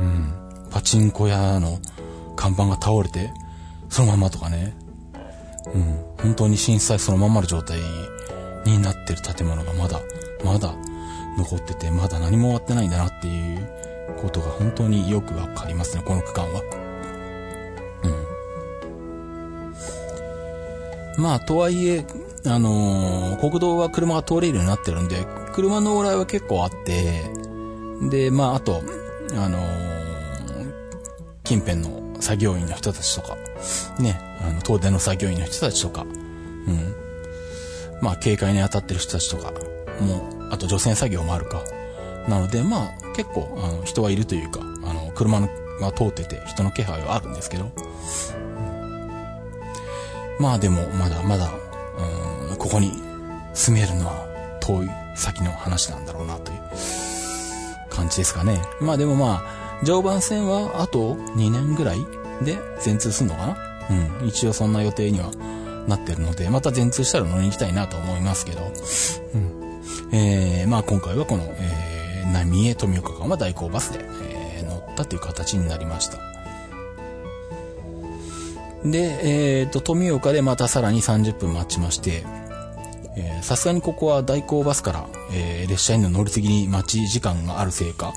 [0.00, 0.32] うん。
[0.70, 1.78] パチンコ屋の
[2.36, 3.30] 看板が倒れて、
[3.88, 4.76] そのままとかね。
[5.72, 5.82] うん。
[6.18, 7.78] 本当に震災そのままの状態
[8.64, 10.00] になってる建物がまだ、
[10.44, 10.74] まだ
[11.38, 13.68] 残ってて、まだ何も終わってないんだなっていう
[14.20, 16.62] ことが本当によくわかりますね、この区間は。
[21.16, 21.22] うん。
[21.22, 22.04] まあ、とはいえ、
[22.46, 27.24] あのー、国道は車が通れるようになってるんで、車の往来は結構あって、
[28.10, 28.82] で、まあ、あと、
[29.34, 30.72] あのー、
[31.44, 33.36] 近辺の作業員の人たちとか、
[33.98, 36.94] ね、あの、東電の作業員の人たちとか、うん。
[38.00, 39.52] まあ、警戒に当たってる人たちとか、
[40.00, 41.62] もう、あと除染作業もあるか。
[42.28, 47.70] なので、まあ、結構、あの、人はいるというか、あの、車が通ってて、人の気配はあるんですけど。
[50.38, 51.50] まあでも、まだまだ、
[52.50, 52.92] うん、ここに
[53.54, 54.26] 住めるのは
[54.60, 56.58] 遠い先の話なんだろうなという
[57.88, 58.60] 感じですかね。
[58.80, 61.98] まあでもまあ、常磐線はあと2年ぐらい
[62.42, 63.56] で全通すんのかな
[64.20, 64.28] うん。
[64.28, 65.30] 一応そんな予定には
[65.86, 68.60] なってるので、また全通したら乗りに行きたいなと思いますけど、
[69.34, 69.55] うん。
[70.12, 76.18] えー、まあ今回はこの、えー、浪江富岡間は代行バスで、えー、乗ったという形になりました。
[78.84, 82.24] で、えっ、ー、と、富岡でまたさらに30分待ちまして、
[83.42, 88.12] さすがにここは代行バスから、えー、列車への乗り継ぎに待ち時間があるせいか、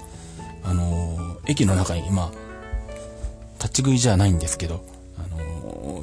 [0.63, 2.31] あのー、駅の中に、まあ、
[3.61, 4.83] 立ち食いじゃないんですけど、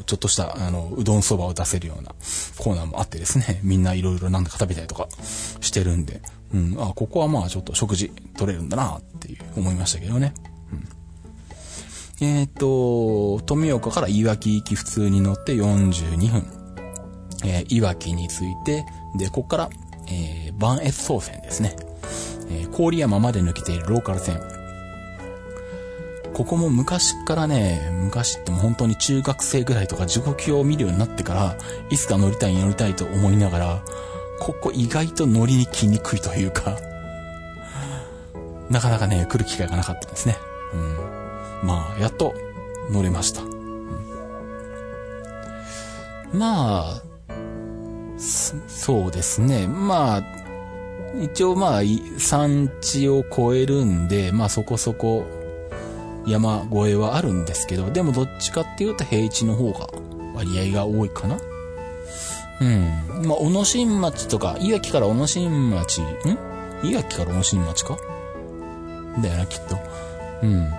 [0.07, 2.15] ちょっとした、あの、うどんそばを出せるような
[2.59, 5.09] コーナーもあってですね、 みんないろいろなんだか食べたりとか
[5.61, 6.23] してるんで、
[6.55, 10.33] うん、あ、ここはまあちょっと食事取れるんだなっていう思いましたけどね。
[12.21, 16.57] うん、えっ、と、富岡からいわき行き普通に乗って42分。
[17.45, 19.71] えー、いわきに着いて、で、ここから、
[20.09, 21.77] えー、バンエス総線ですね。
[22.49, 24.41] えー、郡山まで抜けているローカル線。
[26.37, 31.57] ここも昔からね、昔ってもう本当に中学生ぐらいとか時刻表を見るようになってから、
[31.89, 33.83] いつか乗りたい乗りたいと思いながら、
[34.39, 36.77] ここ意外と乗りに来にくいというか、
[38.69, 40.37] なかなかね、来る機会がなかったんですね。
[40.75, 40.77] う
[41.65, 41.69] ん。
[41.69, 42.35] まあ、やっと
[42.91, 43.41] 乗れました。
[43.41, 43.49] うん、
[46.39, 47.03] まあ、
[48.19, 49.69] そうですね。
[49.69, 50.23] まあ、
[51.19, 51.83] 一応まあ、
[52.19, 55.25] 山地を越えるんで、まあそこそこ
[56.27, 59.89] 山越えはあるんですけど、でもどっちかっていうと平地の方が
[60.35, 61.39] 割合が多いかな。
[62.61, 63.27] うん。
[63.27, 66.07] まあ、小野新町とか、いわきから小野新町、ん？
[66.83, 67.99] いわきから小野新町か？
[69.23, 69.79] だよな、きっと。
[70.43, 70.71] うん。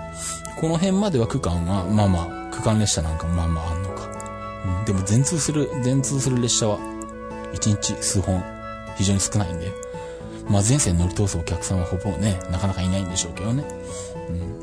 [0.60, 4.08] この辺までは区間は、まあまあ、区間列車なんかまあまああんのか。
[4.80, 4.84] うん。
[4.84, 6.78] でも全通する、全通する列車は、
[7.54, 8.42] 1日数本、
[8.96, 9.72] 非常に少ないんで、
[10.48, 13.64] まあ前線乗り通すお客さんはほぼね、なかなかいないんでしょうけどね。
[14.28, 14.57] うん。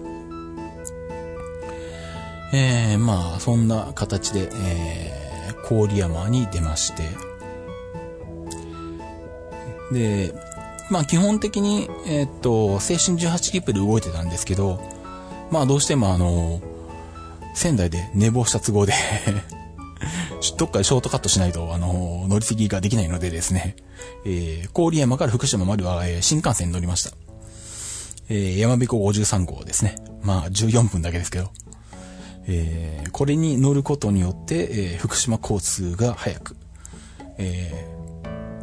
[2.57, 7.03] えー、まあ、そんな形で、えー、郡山に出まして、
[9.91, 10.33] で、
[10.89, 14.79] まあ基本的に、えー、っと、青春18切符で動いてたんですけど、
[15.51, 16.61] まあどうしてもあの、
[17.53, 18.93] 仙台で寝坊した都合で
[20.57, 23.75] どっかでショートカットしないと、あの、乗り継ぎができないのでですね、
[24.25, 27.11] えー、郡山から福島までは、えー、新幹線に乗りました。
[28.29, 29.95] えー、山彦53号ですね。
[30.21, 31.49] まあ、14分だけですけど。
[32.47, 36.55] えー、これに乗ることによって、えー、福島交通が早く、
[37.37, 37.87] え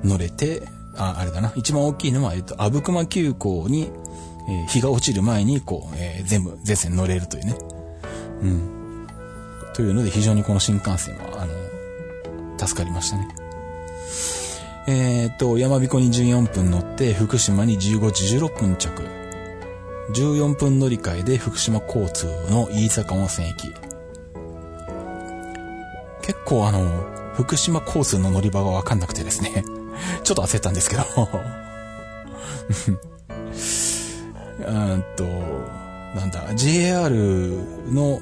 [0.02, 0.62] ー、乗れて、
[0.96, 1.52] あ、あれだな。
[1.56, 3.90] 一番大きいのは、えっと、阿武隈急行に、
[4.48, 7.56] え、日が落ちる前に、こう、え、全部、全線乗れるというね。
[8.42, 9.06] うん。
[9.72, 13.28] というので、非常にこの新幹線は、あの、助かりましたね。
[14.88, 19.21] えっと、山彦に14分乗って、福島に15時16分着。
[20.10, 23.72] 14分乗り換えで福島交通の飯坂温泉駅。
[26.22, 29.64] 結構あの、福島交通の乗り場がわかんなくてですね。
[30.24, 31.04] ちょっと焦ったんですけど
[34.66, 35.24] うんと、
[36.14, 37.10] なんだ、JR
[37.90, 38.20] の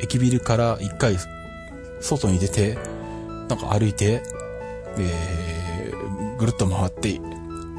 [0.00, 1.16] 駅ビルから一回
[2.00, 2.78] 外に出て、
[3.48, 4.22] なんか歩いて、
[4.98, 7.20] えー、ぐるっと回って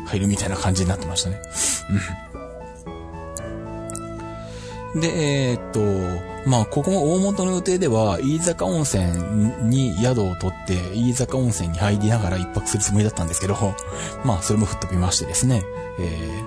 [0.06, 1.42] 入るみたいな感じになってましたね。
[5.00, 9.06] で、えー、っと、まあ、ここも大元の予定では、飯坂温泉
[9.64, 13.56] に宿を取って、飯坂温泉に入りながら一泊するつもりだったんですけど、
[14.24, 15.64] まあ、それも吹っ飛びましてですね、
[16.00, 16.44] え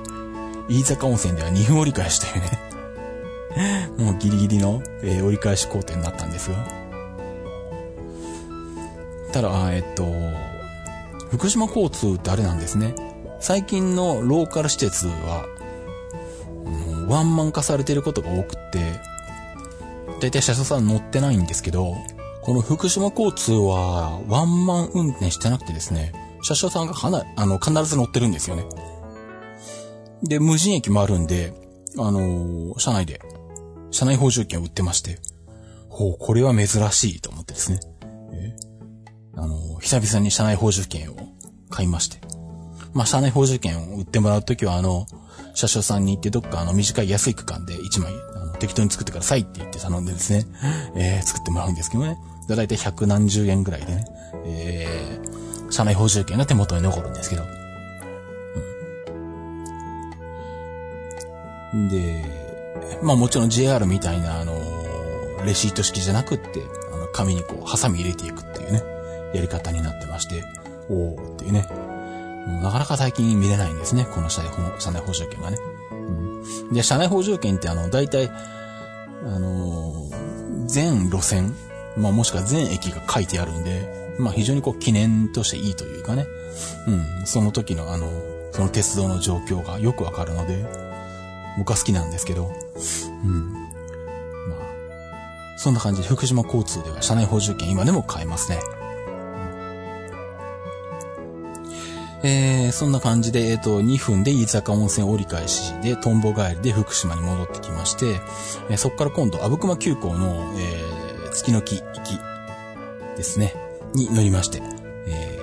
[0.69, 6.57] ー、飯坂温泉では2分折り返しというね、 もうギリギリの、えー、折り返し工程になったんですが、
[9.33, 10.05] ただ、えっと、
[11.31, 12.95] 福島交通ってあれなんですね。
[13.39, 15.47] 最近のローカル施設は、
[17.11, 18.79] ワンマン化されてることが多くって、
[20.21, 21.97] だいたい車掌さん乗ってないんですけど、
[22.43, 28.65] この福島交通はワンマン運転してなくてですね、車掌さんがかな、あの、必ず乗ってるんですよね。
[30.23, 31.53] で、無人駅もあるんで、
[31.99, 33.21] あのー、車内で、
[33.91, 35.19] 車内補充券を売ってまして、
[35.89, 37.81] ほう、これは珍しいと思ってですね。
[38.33, 38.57] え
[39.35, 41.17] あのー、久々に車内補充券を
[41.71, 42.19] 買いまして。
[42.95, 45.07] まあ、車内補充券を売ってもらうときは、あの、
[45.55, 50.47] 車掌さんに行ってどっかあの短い安い区間で1枚あの適当に作ってくださいって言って頼んでですね、
[50.95, 52.19] えー、作ってもらうんですけどね。
[52.57, 54.05] だいたい百何十円ぐらいでね、
[54.45, 57.45] えー、車内補充券が手元に残るんですけど。
[61.73, 62.25] うん、で、
[63.03, 64.55] まあもちろん JR みたいなあの、
[65.45, 66.61] レシート式じゃなくって、
[66.93, 68.83] あの、紙にこう、ハサミ入れていくっていうね、
[69.35, 70.43] やり方になってまして、
[70.89, 71.69] おーっていうね、
[72.47, 74.07] なかなか最近見れないんですね。
[74.13, 75.59] この車内車内補助券がね。
[75.91, 81.55] うん、で、車内補助券ってあの、大体、あのー、全路線、
[81.97, 86.27] まあもしくは全駅が書いてあるんで、まあ非常にこう記念としていいというかね。
[86.87, 87.27] うん。
[87.27, 88.09] その時のあの、
[88.53, 90.65] その鉄道の状況がよくわかるので、
[91.59, 92.51] 僕は好きなんですけど、
[93.25, 93.53] うん。
[93.53, 93.59] ま
[94.57, 98.59] あ、そんな感じで福島交通では車内補充券今でも買えますね。
[102.23, 108.21] えー、そんな感じで、えっ、ー、と、2分で飯坂温泉折り返しで、トンボ帰りで福島に戻ってきまして、
[108.69, 112.19] えー、そこから今度、阿武隈急行の、えー、月の木行き
[113.17, 113.55] ですね、
[113.95, 114.61] に乗りまして、
[115.07, 115.39] え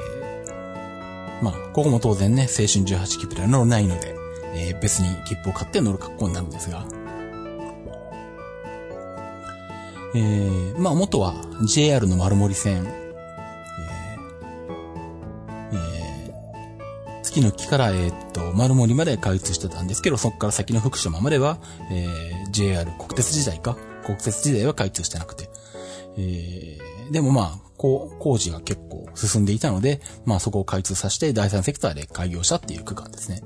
[1.41, 4.15] ー、まあ、ここも当然ね、青春18切符では乗らないので、
[4.53, 6.85] えー、別に切符を買って乗る格好になるんですが、
[10.13, 11.33] えー、まあ、元は
[11.65, 12.85] JR の丸森線、
[17.27, 21.57] 月の木から、えー、っと、丸森まで開通してたんですけど、そこから先の福島までは、
[21.91, 23.77] えー、JR 国鉄時代か。
[24.05, 25.49] 国鉄時代は開通してなくて。
[26.17, 33.41] えー、でもまあ、こう、工事が結構進んでいたので、まあそこを開通させて第三セクターで開業したっていう区間ですね。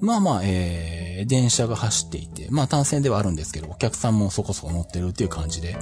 [0.00, 5.76] まあまあ、えー、電車が走っていて、まあ単線ではあるんですけど、お客さんもそこそこ乗ってるっていう感じで、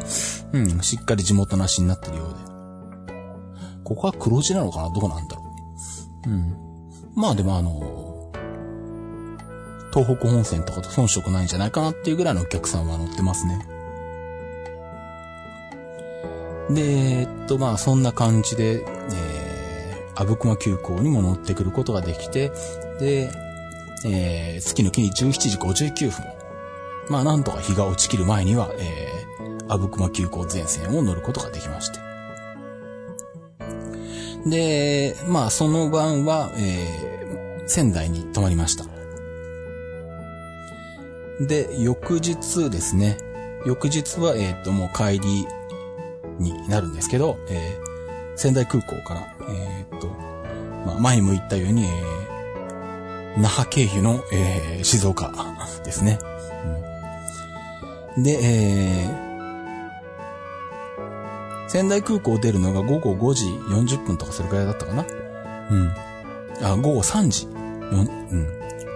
[0.53, 2.55] うん、しっかり地元なしになってるようで。
[3.83, 4.91] ここは黒字なのかな？
[4.91, 5.43] どうなんだろ
[6.27, 6.31] う。
[6.31, 6.57] ん。
[7.14, 8.31] まあでもあの、
[9.93, 13.66] 東北本線とかと遜色ないんじゃないかなっていうぐらいのお客さんは乗ってますね。
[16.70, 16.83] で、
[17.20, 22.51] えっと、まあそんな感じで、えー、阿武隈急行にも乗ってくることができて、
[22.99, 23.31] で、
[24.05, 26.25] えー、月の日に17時59分。
[27.09, 32.04] まあ、なんとか日が落ちきる前には、えー、阿武隈急行全線を乗ることができまして。
[34.47, 38.84] で、まあ、その晩は、えー、仙台に泊まりました。
[41.40, 43.18] で、翌日ですね。
[43.66, 45.47] 翌日は、えっ、ー、と、もう帰り
[46.38, 50.09] になるんですけど、えー、仙台空港から、えっ、ー、と、
[50.86, 55.32] まあ、前も言ったように、えー、那覇経由の、えー、静岡
[55.84, 56.18] ですね。
[58.16, 59.24] うん、で、えー、
[61.75, 65.05] 仙台空港を出るのが午後5時40分とかそれくらいだったかな。
[65.72, 65.93] うん。
[66.62, 67.47] あ、午後3時。
[67.47, 68.49] うん。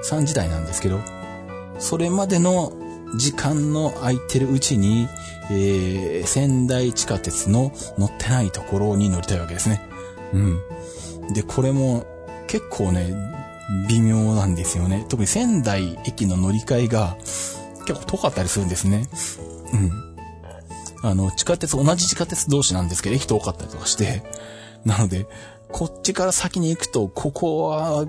[0.09, 1.01] 3時台なんですけど、
[1.81, 2.72] それまでの
[3.16, 5.09] 時間の空いてるうちに、
[5.51, 9.83] えー、仙台地下鉄の乗ってないところに乗りたいわけですね。
[10.33, 10.62] うん。
[11.35, 12.07] で、これも
[12.47, 13.12] 結構ね、
[13.89, 15.05] 微妙なんですよね。
[15.09, 17.16] 特に仙台駅の乗り換えが
[17.89, 19.09] 結構遠かったりするんですね。
[19.72, 20.08] うん。
[21.03, 24.22] あの、地下鉄、同じ地下鉄同士なんですけど、駅遠かったりとかして。
[24.84, 25.26] なので、
[25.70, 28.07] こっちから先に行くと、ここは、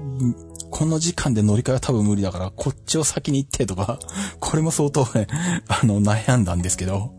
[0.71, 3.99] この時間で乗り換えは多分無理だから、こっちを先に行ってとか、
[4.39, 5.27] これも相当ね、
[5.67, 7.13] あの、悩んだんですけど。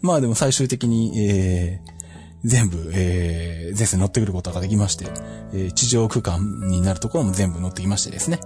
[0.00, 1.92] まあでも最終的に、えー、
[2.44, 5.06] 全部、えー、全線乗ってくることができまして、
[5.52, 8.40] えー、地上区間になるところも全部乗ってきましてですね。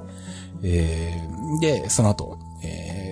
[0.62, 2.38] えー、で、その後、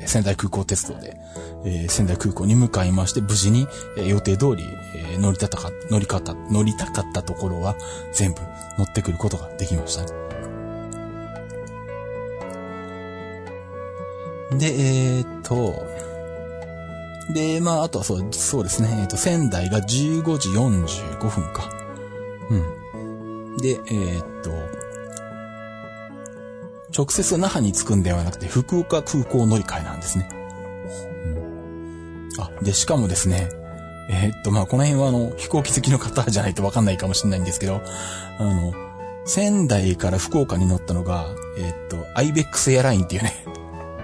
[0.07, 1.17] 仙台空港鉄道で、
[1.65, 7.77] えー、仙台空港に向かいまして、無事に、えー、予定通り、えー、乗りたたか、乗り方、乗りたかったところは
[8.13, 8.41] 全部
[8.79, 10.05] 乗ってくることができました。
[10.05, 10.11] ね
[14.59, 15.87] で、えー、っと、
[17.33, 18.99] で、まあ、あとはそう、そうですね。
[19.01, 21.71] えっ、と、仙台が15時45分か。
[22.51, 23.57] うん。
[23.57, 24.51] で、えー、っと、
[26.97, 30.29] 直接那覇に着くんではなくて、福岡空港乗り換えなんですね。
[31.27, 33.49] うん、あ、で、しかもですね、
[34.09, 37.81] えー、っと、まあ、この辺はあの、飛行機好きの方じゃないとわかんないかもしれないんですけど、
[38.39, 38.73] あの、
[39.27, 41.27] 仙台から福岡に乗ったのが、
[41.59, 43.45] えー、っと、アイベックスエアラインっていうね、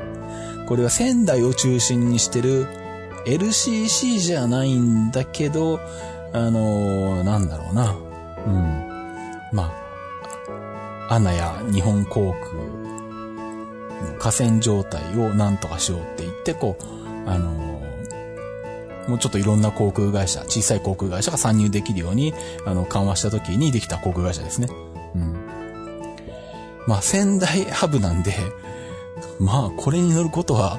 [0.66, 2.66] これは仙台を中心にしてる
[3.26, 5.78] LCC じゃないんだけど、
[6.32, 7.94] あのー、なんだろうな。
[8.46, 8.90] うん。
[9.52, 9.72] ま
[11.08, 12.79] あ、アナや日本航空
[14.18, 16.84] 河川状態をなんとかしようって言って、こう、
[17.28, 22.34] あのー、もうちょっといろんな航空会社、小さい航空会社が参入できるように、
[22.66, 24.68] あの、緩和した時にできた航空会社ですね。
[25.14, 25.36] うん。
[26.86, 28.34] まあ、仙台ハブなんで、
[29.38, 30.78] まあ、これに乗ることは、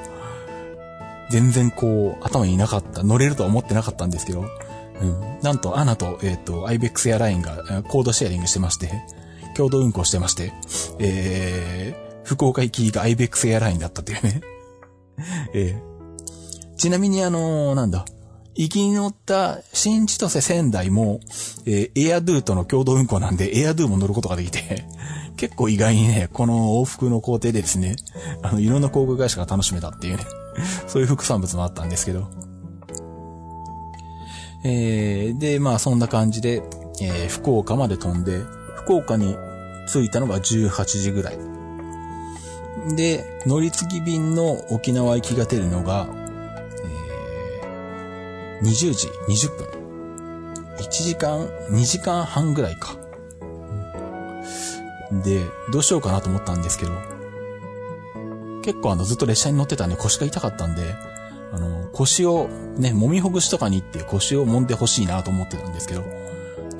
[1.29, 4.45] 全然こう、頭にいなかった、乗れるとは思ってなかったんですけど、
[5.01, 5.39] うん。
[5.41, 8.91] なんと、アナと、えっ、ー、と、IBEX エアラインがコードシェアリングしてまして、
[9.55, 10.53] 共同運行してまして、
[10.99, 14.41] えー、福岡行きが IBEX エアラインだったっていうね。
[15.53, 18.05] えー、ちなみにあのー、なんだ、
[18.55, 21.21] 行きに乗った新千歳仙台も、
[21.65, 24.85] えー、エアドゥとの共同運行なんで、エアドゥも乗ることができて、
[25.37, 27.95] 結構意外にね、この往復の工程でですね、
[28.41, 30.25] あの、いろんな航空会社が楽しめたっていうね。
[30.87, 32.27] そういう副産物もあったんですけど。
[34.63, 36.61] えー、で、まあそんな感じで、
[37.01, 38.41] えー、福岡まで飛んで、
[38.75, 39.35] 福岡に
[39.87, 41.37] 着いたのが18時ぐらい。
[42.95, 46.07] で、乗り継ぎ便の沖縄行きが出るのが、
[46.83, 49.81] えー、20時20分。
[50.77, 52.95] 1時間、2時間半ぐらいか。
[55.23, 56.91] で、どうしようかなと思ったんですけど、
[58.63, 60.95] 結構あのずっと列車に乗ってたんで腰が痛かったんで、
[61.51, 66.03] あの、腰をね、揉みほぐしとかに行って腰を揉んでほしいなと思ってたんですけど、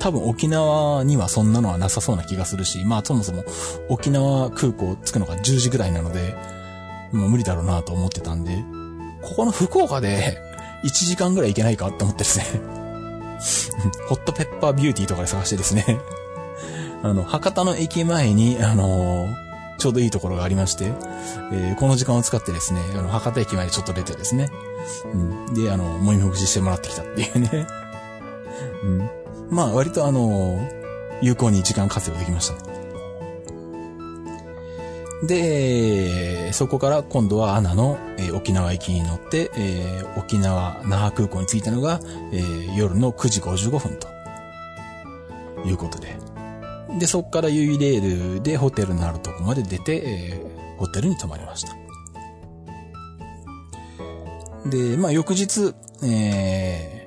[0.02, 3.44] 多分沖縄にはそんなのはなさそうな気がするし、まあそもそも
[3.88, 6.34] 沖縄空港着くのが10時ぐらいなので、
[7.12, 8.64] もう無理だろうなと思ってたんで、
[9.22, 10.38] ここの福岡で
[10.82, 12.44] 1時間ぐらい行けないかって思ってですね
[14.10, 16.00] ホットペッパービューティーとかで探してですね
[17.04, 19.42] あの、博多の駅前に、あのー
[19.78, 20.92] ちょうどいいところがありまして、
[21.52, 24.48] えー、この時間を使ってですね、あの、博多駅までちょっと出てですね、
[25.12, 25.16] う
[25.50, 25.54] ん。
[25.54, 27.66] で、あの、もみほぐししてもらってきたっていうね。
[28.84, 29.21] うん。
[29.52, 30.66] まあ、割とあの、
[31.20, 32.72] 有効に時間活用できましたね。
[35.24, 42.00] で、そこから今度はアナの、えー、沖縄行きに乗って、えー、沖縄那覇空港に着いたのが、
[42.32, 44.08] えー、夜の9時55分と
[45.68, 46.16] いうことで。
[46.98, 50.46] で、そこからユイレールでホテルのあるとこまで出て、え、
[50.78, 51.76] ホテルに泊まりました。
[54.68, 57.01] で、まあ翌日、え、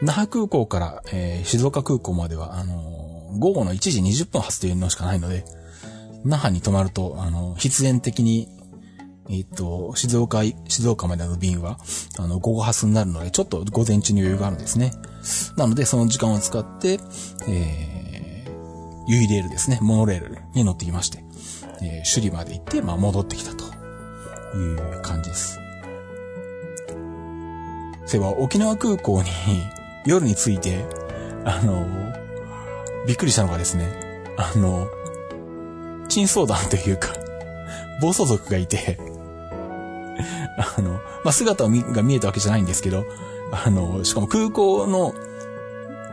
[0.00, 5.44] 那覇空港から、えー、静岡空港までは、あのー、午後の1時20分発というのしかないので、
[6.24, 8.48] 那覇に泊まると、あの、必然的に、
[9.28, 11.78] えっ、と、静岡、静岡までの便は、
[12.18, 14.92] あの、午後発になるので、ちょっと午前中に余裕があるんですね。
[15.56, 16.98] なので、その時間を使って、
[17.48, 21.24] えー、ユイレールですね、モノレールに乗ってきまして、
[21.82, 23.64] えー、首里まで行って、まあ、戻ってきたと
[24.56, 25.58] いう感じです。
[28.06, 29.30] そういえば、沖縄空港に
[30.06, 30.84] 夜に着いて、
[31.44, 31.86] あの、
[33.06, 34.88] びっくりしたのがですね、あの、
[36.08, 37.14] 珍相談というか、
[38.00, 38.98] 暴走族がいて
[40.56, 43.04] あの、まあ、姿が見えたわけじゃないんですけど、
[43.52, 45.14] あの、しかも空港の、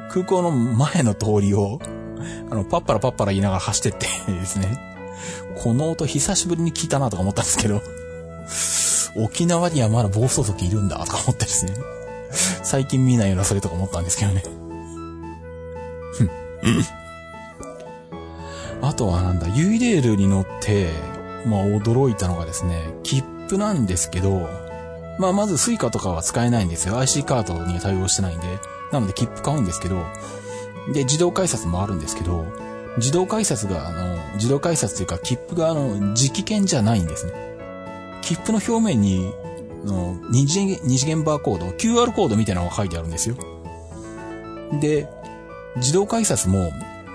[0.10, 1.80] 空港の前の通りを、
[2.50, 4.78] あの、パッパラパッパラ言いながら走ってってですね、
[5.56, 7.82] この音久しぶりに聞いたなとか思ったんですけど、
[9.24, 11.74] 沖縄にはまだ暴走族いるんだとか思ってですね、
[12.64, 14.44] 最近見ないようなそれとか思ったんですけどね。
[18.82, 20.90] あとはなんだ、ユイレールに乗って、
[21.46, 24.50] まあ驚いたのがですね、切符なんですけど、
[25.20, 26.98] まあまずスイカとかは使えないんですよ。
[26.98, 28.48] IC カードに対応してないんで。
[28.92, 30.04] なので切符買うんですけど、
[30.94, 32.46] で、自動改札もあるんですけど、
[32.98, 37.34] 自動改札が、あの、自動改札というか切符があの、磁気券じゃないんですね。
[38.22, 39.34] 切符の表面に、
[39.86, 43.36] の二次元、二次元バーコード、QR コードみたいなのが書いてあるんですよ。
[44.80, 45.08] で、
[45.78, 46.72] 自動改札も、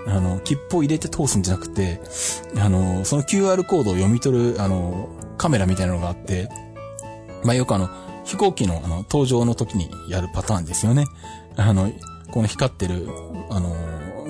[0.07, 2.01] あの、切符を入れて通すんじゃなくて、
[2.59, 6.49] あの、その QR コードを読み取る、あの、カメラみたいなのがあって、
[7.45, 7.89] まあ、よくあの、
[8.25, 11.07] 飛行機のあの、登場の時にやるパターンですよね。
[11.57, 11.93] あの、
[12.33, 13.09] この光ってる、
[13.51, 13.75] あの、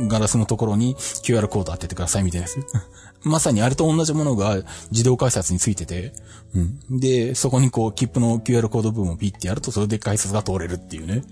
[0.09, 2.64] ガラスのところに QR コード当ててくださいみたいなやつ。
[3.24, 4.59] まさにあれと同じものが
[4.92, 6.12] 自動改札についてて、
[6.55, 7.01] うん。
[7.01, 11.22] で、そこにこう、切符の QR コード部分をピッてやると、それで改札が通れるっていうね。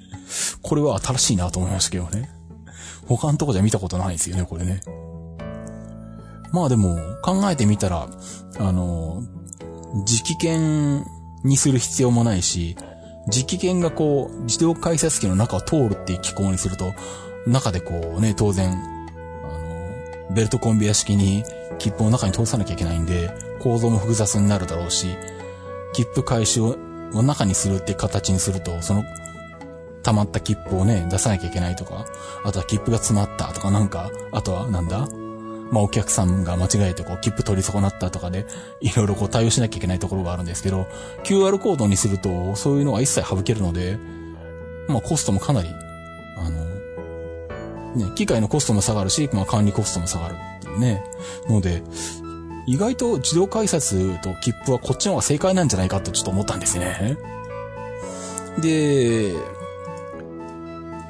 [0.62, 2.30] これは新しいなと思いましたけどね。
[3.06, 4.80] 他のとこじゃ見たことないですよね、これね。
[6.52, 8.08] まあでも、考えてみたら、
[8.58, 9.22] あの、
[10.06, 11.04] 磁気券
[11.44, 12.76] にする必要もないし、
[13.30, 16.92] 磁気券がこう、自動改札機の中を通るっていう機構にすると、
[17.46, 21.44] 中でこうね、当然、あの、ベルトコンベヤ式に
[21.78, 23.30] 切符を中に通さなきゃいけないんで、
[23.60, 25.16] 構造も複雑になるだろうし、
[25.92, 26.76] 切符回収を
[27.22, 29.04] 中にするって形にすると、その
[30.02, 32.06] 溜まった切符をね、出さなきゃいけないとか、
[32.44, 35.08] あとは切符が詰まったとかなんか、あとはなんだ
[35.70, 38.46] まあお客さんが間違えてこう切符取り損なったとかで、
[38.80, 40.86] いろいろこう対応しなきゃいけないところがあるんですけど、
[41.24, 43.98] QR コードにするとそういうのは一切省けるので、
[44.88, 45.68] まあコストもかなり、
[46.36, 46.73] あの、
[47.94, 51.04] ね、機械のコストも下がるし、まあ管理コストも下がるっていうね。
[51.48, 51.82] ので、
[52.66, 57.16] 意外と自動改札と切符はこっちの方が正解なんじゃないかとちょっと思ったんですね。
[58.60, 59.34] で、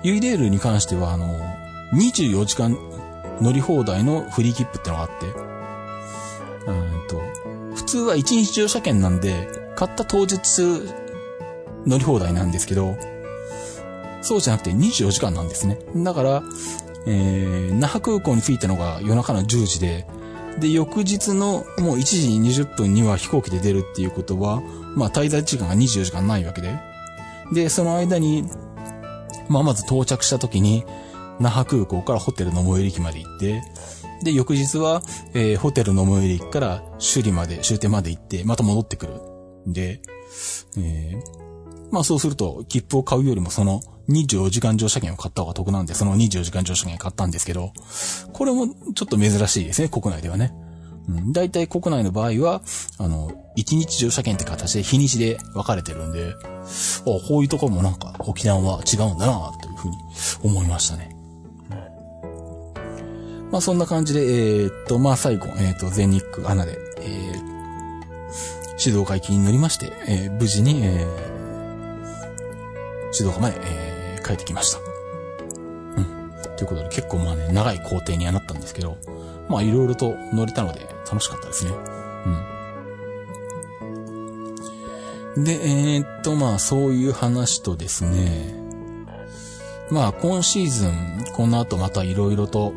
[0.03, 1.39] ユイレールに関しては、あの、
[1.95, 2.77] 24時間
[3.41, 5.27] 乗り放題のフリー切符ってのがあって、
[6.67, 7.21] うんと、
[7.77, 10.41] 普通は1日乗車券なんで、買った当日
[11.87, 12.97] 乗り放題なんですけど、
[14.25, 15.79] そうじゃなくて24時間なんですね。
[15.97, 16.43] だから、
[17.07, 20.07] えー、那覇空港に着いたのが夜中の10時で、
[20.59, 24.63] で、翌日のもう1時20分には飛行機で出るっていうことは、
[24.97, 26.79] まあ滞在時間が24時間ないわけで。
[27.53, 28.49] で、その間に
[29.49, 30.85] まあ、まず到着した時に、
[31.41, 33.63] 那覇空港からホテルの最寄り駅まで行って、
[34.23, 35.03] で、翌日は、
[35.35, 39.21] えー、ホテルの最寄り駅から首里まで、終点まで行って、また戻ってくる。
[39.67, 40.01] で、
[40.79, 41.23] えー、
[41.91, 47.73] まあそうすると、切符を買うよりもその24時間乗車券を買った方が得なんで、その24時間乗車券買ったんですけど、
[48.33, 50.55] これもちょっと珍しいですね、国内ではね。
[51.09, 52.63] うん、大体国内の場合は、
[52.99, 59.97] あの、1日乗車券って形で日にちで分かれてるんで、あこういうところもなんか沖縄は違うんだなというふうに
[60.43, 61.15] 思いましたね。
[63.51, 73.84] まあそんな感じで、えー、っと、まあ最後、えー、っと、全日空アナで、えー、静岡行きに乗りまして、えー、無事に、えー、静岡まで、えー、
[74.25, 74.79] 帰ってきました。
[74.79, 76.57] うん。
[76.57, 78.97] ということで結構まあね、長い工程にはなったんですけど、
[79.49, 81.73] まあいろいろと乗れたので楽しかったですね。
[85.37, 85.45] うん。
[85.45, 88.55] で、えー、っと、まあそういう話とですね、
[89.91, 92.73] まあ今シーズン、この後またいろいろと、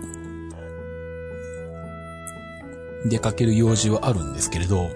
[3.05, 4.89] 出かける用事はあるんですけれど、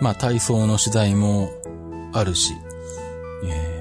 [0.00, 1.50] まあ体操の取材も
[2.12, 2.52] あるし、
[3.44, 3.73] えー、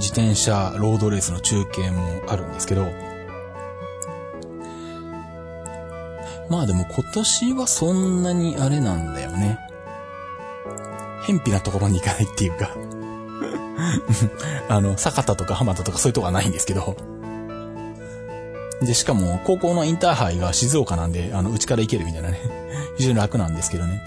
[0.00, 2.86] 自転車ロードレースの中継もあるんですけど、
[6.48, 9.58] まあでも今年はそんなにあれなんだよね。
[11.26, 12.74] 偏僻なところに行かないっていうか
[14.68, 16.96] あの、坂田とか浜田とかそういうとこはないんですけど。
[18.80, 22.40] で、しかも、高校のインターハイが静岡なんで、あの、うちから行けるみたいなね。
[22.96, 24.02] 非常に楽なんですけどね。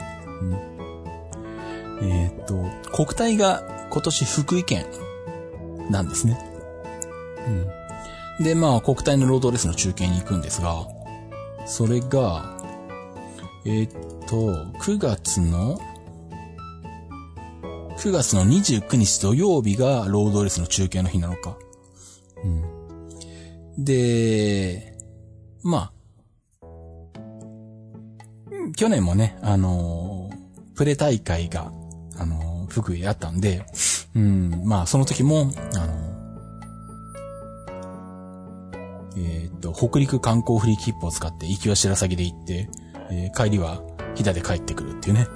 [2.02, 2.56] うん、えー、っと、
[2.92, 4.88] 国体が今年福井県
[5.90, 6.38] なんですね。
[8.40, 8.44] うん。
[8.44, 10.88] で、まあ、国体のロードレースの中継に行くんですが、
[11.66, 12.58] それが、
[13.66, 14.36] えー、っと、
[14.80, 15.80] 9月の、
[17.98, 21.58] 9月の29日土曜日がロードレースの中継の日なのか。
[22.44, 23.84] うん。
[23.84, 24.98] で、
[25.64, 25.94] まあ、
[28.76, 30.30] 去年もね、あの、
[30.76, 31.72] プレ大会が、
[32.18, 33.66] あの、福井あったんで、
[34.16, 42.70] うん、まあ、その時も、あのー、えっと、北陸観光フリー切符を使って行きは白鷺で行って、
[43.12, 43.82] え帰りは
[44.16, 45.28] 飛騨で帰ってくるっていうね。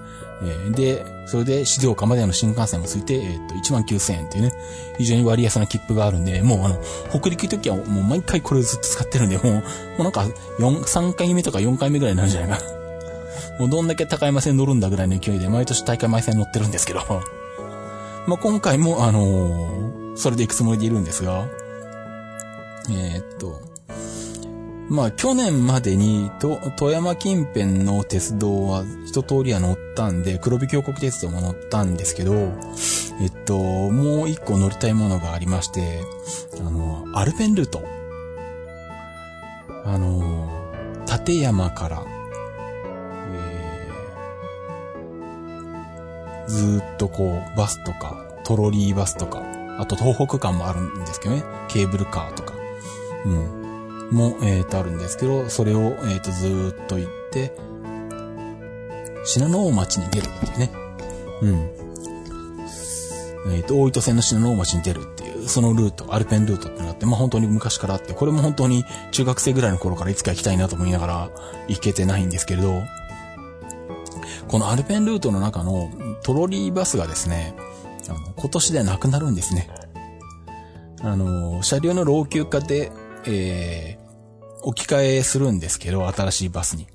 [0.42, 4.54] えー、で、それで静岡までの新幹線もついて、えっ、と、19000円っていうね、
[4.98, 9.62] 非常に割安な切符があるんで、もうあの、北陸行くときはもう毎回これずっと使ってるんで、もう、も
[10.00, 10.22] うなんか、
[10.60, 12.78] 4、3回目とか4回目ぐらいになるんじゃないかな。
[13.60, 17.00] もうどんだけ高山線乗るんだぐらいの勢いで、毎年大会前線乗ってるんですけど、
[18.28, 21.48] まあ、今回も、あのー、それで行くつもりでいるんですが、
[22.90, 23.62] えー、っと、
[24.90, 32.34] まあ去年までにと富山近辺の鉄道は一通りは乗ったんで、黒部峡谷鉄道も乗ったんですけど、
[33.22, 36.02] えっと、もう一個乗りたいものがありまして、
[36.60, 37.82] あの、アルペンルート。
[39.86, 40.50] あの、
[41.06, 42.17] 立山から、
[46.48, 49.44] ずっとこう、バスとか、トロリーバスとか、
[49.78, 52.54] あと東北間もあるんですけどね、ケーブルカーとか。
[53.26, 53.68] うん。
[54.12, 57.54] も、えっ、ー、と、あるんですけど、それを、えっ、ー、と、ずっと行って、
[59.26, 60.72] 信濃町に出るっていうね。
[61.42, 61.54] うん。
[63.54, 71.30] えっ、ー、と、大糸線の信濃町に出るっていう、そのルート、アルペンルートってのがあって、まあ本当に昔からあって、これも本当に中学生ぐらいの頃からいつか行きたいなと思いながら
[71.68, 72.82] 行けてないんですけれど、
[74.48, 75.90] このアルペンルートの中の
[76.24, 77.56] トロリーバスがですね、
[78.10, 79.70] あの、今年でなくなるんですね。
[81.02, 82.92] あの、車両の老朽化で、
[83.26, 86.88] えー、置き換えするんですけど、新しいバスに。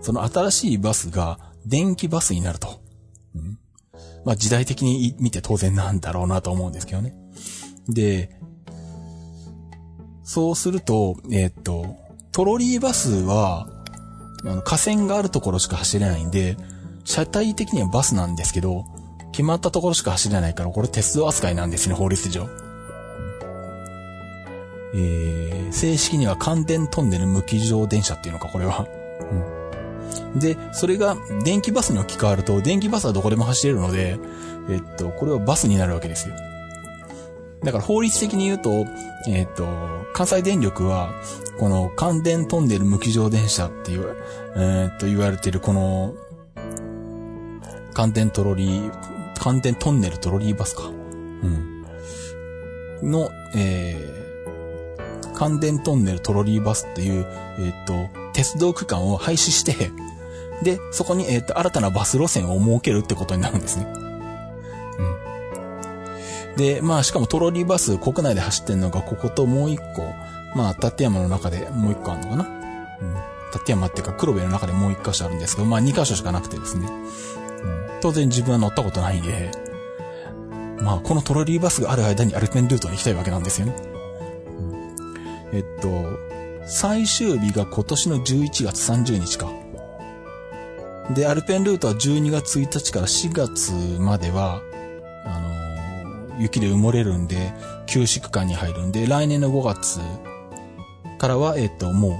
[0.00, 2.80] その新しいバスが電気バスになると。
[3.34, 3.58] うん、
[4.24, 7.14] まあ時代的に見て当然なんだろうなと思うんですけどね。
[7.88, 8.30] で、
[10.24, 11.96] そうすると、えー、っと、
[12.32, 13.68] トロリーバスは、
[14.44, 16.56] あの、河川があるところしか走れないんで、
[17.10, 18.84] 車体的にはバスなんですけど、
[19.32, 22.46] 決まったところしか走れないから、これ鉄道扱いなんですね、法律上。
[24.94, 28.86] えー、正式には関電トンネル無機乗電車っていうのか、これは。
[30.34, 30.38] うん。
[30.38, 34.16] で、それが電気バスに置き換わると、電気バスはどこでも走れるので、
[34.68, 36.36] えっと、これはバスになるわけですよ。
[37.64, 38.86] だから法律的に言うと、
[39.26, 39.66] えっと、
[40.12, 41.10] 関西電力は、
[41.58, 44.16] この関電トンネル無機乗電車っていう、
[44.54, 46.14] えー、っと言われてるこの、
[47.92, 48.92] 関電トロリー、
[49.38, 50.84] 関電トンネルトロリーバスか。
[50.88, 50.92] う
[51.46, 51.84] ん。
[53.02, 57.26] の、えー、関電トンネルトロリーバスっていう、
[57.58, 59.90] えっ、と、鉄道区間を廃止して、
[60.62, 63.86] で、そこに、えっ、と、新たなバス路線を設けるってことになるんですね。
[66.52, 66.56] うん。
[66.56, 70.14] で、まあ、しかもトロリーバス国内で走ってるのがここともう一個、
[70.54, 72.44] まあ、立山の中でもう一個あるのかな。
[72.44, 73.14] うん。
[73.54, 76.88] 立山っていうか黒部の中でもう一箇所あるんですけど、まあ、二箇所しかなくてですね。
[78.00, 79.50] 当然自分は乗ったことないんで、
[80.82, 83.74] まあ、このトロリーバスがある間にアルペンルートに行きたいわけなんですよね。
[83.78, 83.90] うん
[85.52, 86.18] えっと、
[86.66, 89.50] 最終日が今年の11月30日か。
[91.14, 94.62] で、アルペンルートは12月1日から4月までは、
[95.24, 95.40] あ
[96.36, 97.52] の、雪で埋もれるんで、
[97.86, 99.98] 休止区間に入るんで、来年の5月
[101.18, 102.10] からは、えっと、も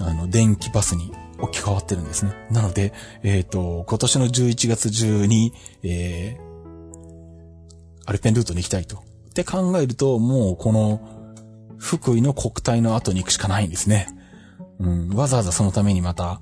[0.00, 1.12] う、あの、電気バスに
[1.42, 2.32] 置き換わってるんですね。
[2.50, 6.50] なので、えっ、と、今年の11月中に、えー、
[8.06, 8.96] アルペンルートに行きたいと。
[8.96, 11.00] って考えると、もうこの、
[11.78, 14.08] 福井の国体の後に行くしかないんですね。
[14.78, 16.40] うん、わざわざそのためにまた、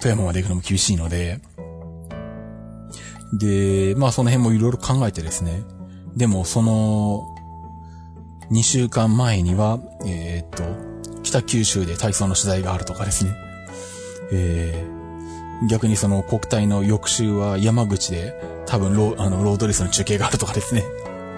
[0.00, 1.40] 富山まで行くのも厳しいので、
[3.32, 5.62] で、まあその辺もいろいろ考えてですね。
[6.16, 7.26] でもその、
[8.50, 10.64] 2週間前には、えー、っと、
[11.22, 13.47] 北九州で体操の取材があるとかですね。
[14.32, 18.34] えー、逆にその国体の翌週は山口で
[18.66, 20.84] 多分ロー、あの、ロードレースの中継があるとかですね。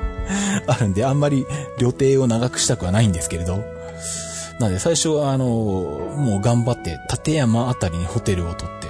[0.67, 1.47] あるんで、あんまり
[1.79, 3.59] 旅程を長くしたくはないんですけれど。
[4.59, 8.89] なので最初はあの、もう頑張って立山あたりにホテルを取って、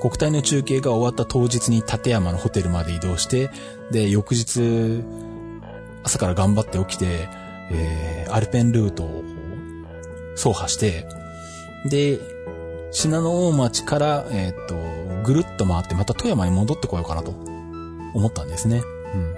[0.00, 3.50] 国体の中継が終わった当日に立山のホテルまで移動して、
[3.90, 5.02] で、翌日、
[6.02, 7.28] 朝から頑張って起きて、
[7.70, 9.24] えー、アルペンルートを
[10.36, 11.06] 走破して、
[11.86, 12.18] で、
[12.96, 14.74] 信濃大町から、えっ、と、
[15.22, 17.30] ぐるっと回ってまた富山に戻ってこようかなと
[18.14, 18.82] 思ったんですね。
[19.14, 19.34] うん。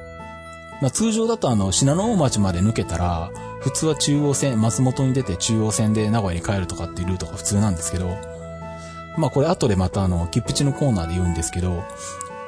[0.81, 8.17] まあ、通常だとあの、信濃大町まで抜けたら、普通は中央線、松本に出て中央線で名古屋に帰るとかっていうルートが普通なんですけど、
[9.17, 11.83] まあこれ後でまたあの、切符地のコーナーで言うんですけど、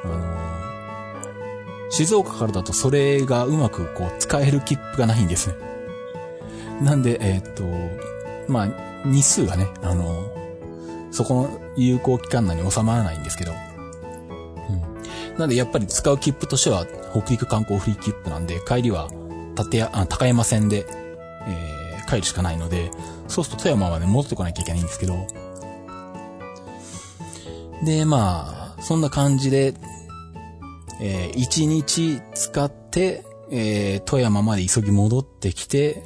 [0.05, 5.55] あの静岡からだとそれがうまくこう使える切符がないんですね。
[6.81, 7.65] なんで、えー、っと、
[8.49, 8.69] まあ、
[9.03, 10.40] 日数がね、あの、
[11.11, 15.37] そこの有効期間内に収まらないんですけど、うん。
[15.37, 19.09] なんでやっぱり使う切符としては、北陸観光フリー切符なんで、帰りは、
[19.57, 20.85] 立や、あ、高山線で、
[21.47, 22.91] えー、帰るしかないので、
[23.27, 25.27] そうすると富山まで戻ってこなきゃいけないんですけど、
[27.83, 29.73] で、まあ、そんな感じで、
[31.01, 36.03] えー、一日使って、えー、富山まで急ぎ戻ってきて、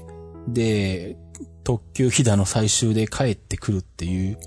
[0.47, 1.17] で、
[1.63, 4.39] 特急飛騨の最終で帰ってくるっていう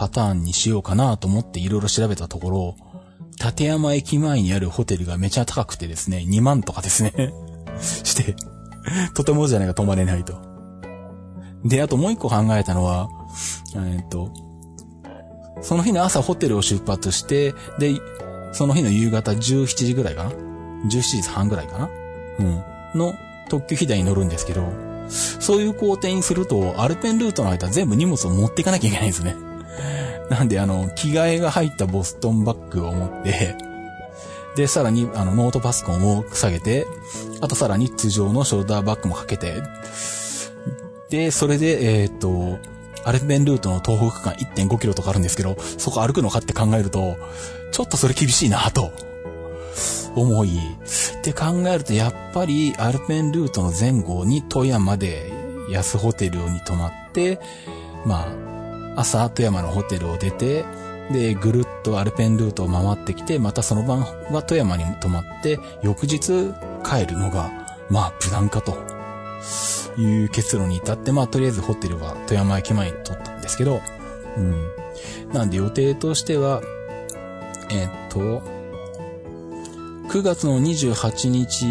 [0.00, 2.76] パターンにしようかなと思っていろいろ調べたところ、
[3.38, 7.12] 立山駅前にあるホテルがめちゃ高くてですね、2万とかですね
[7.78, 8.34] して、
[9.14, 10.38] とてもじゃないか泊まれないと。
[11.66, 13.10] で、あともう一個考えたのは、
[13.76, 14.32] えっと、
[15.60, 18.00] その日の朝ホテルを出発して、で、
[18.52, 21.90] その日の夕方17時ぐらいかな ?17 時半ぐらいかな？
[22.38, 22.62] うん。
[22.98, 23.14] の
[23.50, 24.62] 特急飛騨に乗るんですけど、
[25.10, 29.49] そういう工程にすると、アルペンルートの間全部荷物を持っていかなきゃいけないんですね。
[30.28, 33.56] なんで、あの、着替えが入ったボストンバッグを持って、
[34.56, 36.86] で、さらに、あの、ノートパソコンを下げて、
[37.40, 39.62] あとさらに通常のショルダーバッグもかけて、
[41.08, 42.58] で、それで、えっ、と、
[43.04, 47.16] アルペンルートの東北区間1.5キロとかあるんですけど、そこ歩くのかって考えると、
[47.72, 48.90] ちょっとそれ厳しいなと、
[50.14, 50.48] 思い。
[50.48, 55.32] って考えると、やっぱりアルペンルートの前後に富山で
[55.70, 57.40] 安ホテルに泊まって、
[58.04, 58.49] まあ、
[59.00, 60.64] 朝富山のホテルを出て、
[61.10, 66.52] で、ぐるっとアルペンルートを回ってきて、またその晩は富山に泊まって、翌日
[66.84, 67.50] 帰るのが、
[67.88, 68.76] まあ、無難かと。
[69.96, 73.80] いう結論に至って、まあ、とりあえずホテルは富山駅前に取ったんですけど、
[74.36, 74.70] うん。
[75.32, 76.62] なんで予定としては、
[77.70, 78.42] え、っと、
[80.08, 81.64] 9月の28日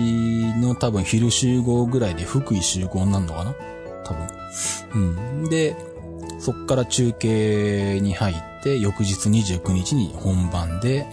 [0.62, 3.56] の多分昼集合ぐらいで福井集合になるのかな？
[4.04, 4.28] 多分。
[4.96, 5.50] うん。
[5.50, 5.76] で、
[6.40, 11.06] そっから中継に入って、翌日29日に本番で、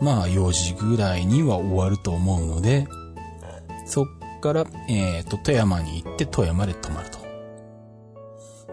[0.00, 2.86] まあ4時ぐらいには終わると思うので、
[3.86, 4.06] そっ
[4.40, 7.18] から、えっ、ー、と、富山に行って富山で泊まると。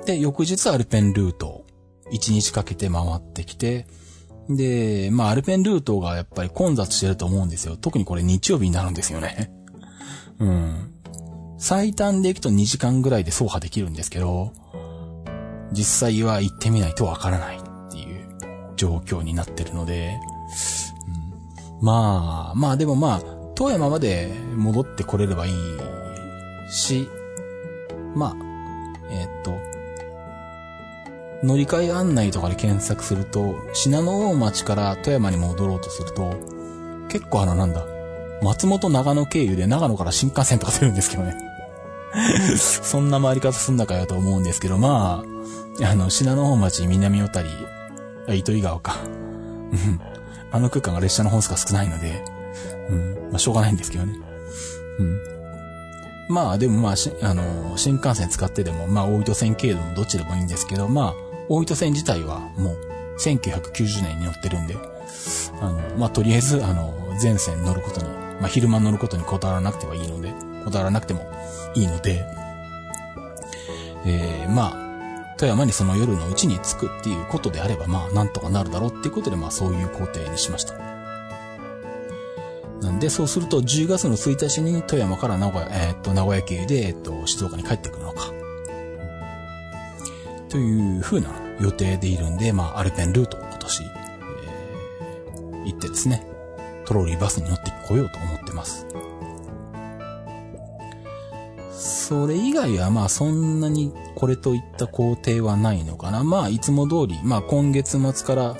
[0.05, 1.65] で、翌日アルペンルート
[2.11, 3.87] 1日かけて回ってきて、
[4.49, 7.77] で、まあ、アルペンルートがやっぱり混雑してると思うんですよ。
[7.77, 9.51] 特にこれ日曜日になるんですよね。
[10.39, 10.93] うん。
[11.57, 14.51] 最短で行くと2時間ぐらいで走破できるんですけど、
[15.71, 17.61] 実際は行ってみないとわからないっ
[17.91, 18.27] ていう
[18.75, 20.17] 状況になってるので、
[21.79, 23.21] うん、まあ、まあでもまあ、
[23.55, 25.53] 富山まで戻ってこれればいい
[26.71, 27.07] し、
[28.15, 28.35] まあ、
[29.09, 29.57] えー、っと、
[31.43, 36.33] 乗り換え案内とかで検索すると、信濃大町から富山に戻ろうとすると、
[37.07, 37.85] 結構あのなんだ、
[38.41, 41.44] 松本長野経由で長野から新幹線とか出るんですけどね。
[42.57, 45.23] そんな回り方すんだかよと思うんですけど、ま
[45.81, 47.49] あ、あの、信濃大町南小谷、
[48.37, 48.97] 糸魚川か。
[50.51, 52.23] あの空間が列車の本数が少ないので、
[52.89, 53.13] うん。
[53.31, 54.13] まあ、しょうがないんですけどね。
[54.99, 55.19] うん。
[56.29, 61.13] まあ、でもまあ、あの、新幹線使ってでも、まあ、大糸線経路もどっちでもいいんですけど、まあ、
[61.49, 62.77] 大糸線自体はもう、
[63.19, 64.77] 1990年に乗ってるんで、
[65.61, 68.07] あの、まあ、とりあえず、あの、全線乗ることに、
[68.39, 70.33] まあ、昼間乗ることにこだわらなくてはいいので、
[70.65, 71.31] こだわらなくても
[71.75, 72.25] いいので、
[74.05, 80.73] えー、まあ、富山にその夜のうちに着くっていうことであれば、まあ、なんとかなるだろうっていうことで、まあ、そういう工程にしました。
[82.81, 88.31] なんで、そうすると10月の1日に富山から名古屋、えー、っと、名古屋経由で、えっと、静岡に帰ってくるのか。
[90.49, 96.25] という風な予定でいるんで、まあ、アルペンルートを今年、えー、行ってですね、
[96.85, 98.85] トローリーバスに乗ってこようと思ってます。
[101.77, 106.23] それ以外はまあそんなにこれといった工程はないのかな。
[106.23, 108.57] まあ、いつも通り、まあ、今月末から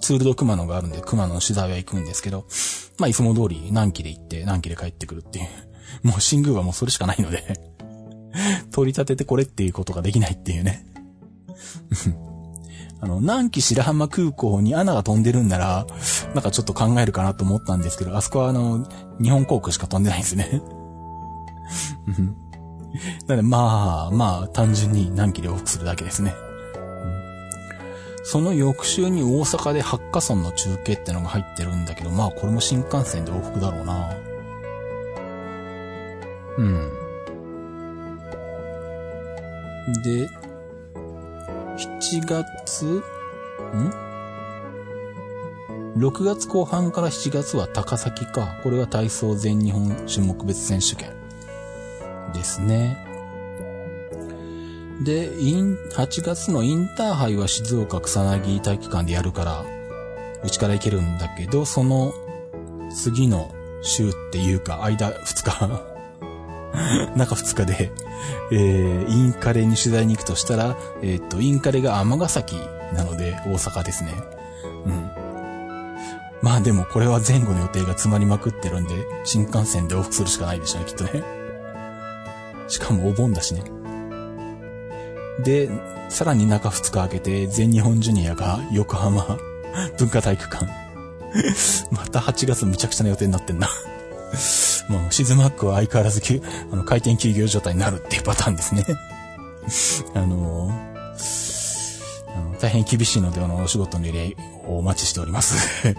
[0.00, 2.44] ツールド熊野があるんで、熊野の取材は行くんですけど、
[2.98, 5.46] まあ、いつも通り何期で行って、何期で帰ってくるっていう。
[6.02, 7.60] もう、新宮はもうそれしかないので
[8.72, 10.84] 取り立ててこれっていうことができないっていうね
[13.00, 15.86] あの、南紀白浜空港に穴が飛んでるんなら、
[16.34, 18.86] なんかちょっと考えるかなと思ったんですけど、あそこはあの、
[19.22, 20.62] 日本航空しか飛んでないんですね
[23.26, 26.34] なので、まあ、まあ、単純に南紀で往復するだけですね。
[28.28, 34.10] その翌週に大阪で八花村の中継ってのが入ってるんだけど、まあこれも新幹線で往復だろうな。
[36.58, 36.92] うん。
[40.02, 40.28] で、
[41.76, 43.92] 7月、ん
[45.98, 48.58] ?6 月後半から7月は高崎か。
[48.64, 51.25] これは体操全日本種目別選手権
[52.36, 53.04] ですね。
[55.02, 59.64] で、イン、8月のインターハイは静岡草薙体育館でやるから、
[60.42, 62.14] うちから行けるんだけど、その
[62.94, 65.96] 次の週っていうか、間2日
[67.16, 67.92] 中2日で、
[68.52, 72.56] えー、インカレに取材に行くとしたら、えっ、と、インカレが尼崎
[72.94, 74.12] なので、大阪ですね。
[74.86, 75.10] うん。
[76.42, 81.45] まあでもこれは前後の予定が詰まりまくってるんで、新幹線で往復するしかないでしょうね、きっとね。
[82.68, 83.62] しかもお盆だしね。
[85.42, 85.70] で、
[86.08, 89.38] さらに中2日空けて、全日本ジュニアが横浜
[89.98, 90.66] 文化体育館。
[91.90, 93.68] また8月むちゃくちゃな予定になってんな
[94.88, 96.22] もう、シズマックは相変わらず
[96.72, 98.84] あの、回転休業状態になるっていうパターンですね
[100.14, 100.70] あの
[102.34, 104.30] あの、大変厳しいので、あの、お仕事の依頼
[104.66, 105.94] をお待ちしております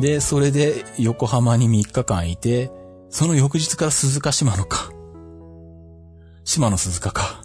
[0.00, 2.70] で、それで、横浜に3日間いて、
[3.12, 4.90] その翌日から鈴鹿島野か。
[6.44, 7.42] 島野鈴鹿か。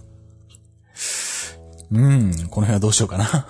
[1.91, 3.47] うん、この辺はどうしようかな。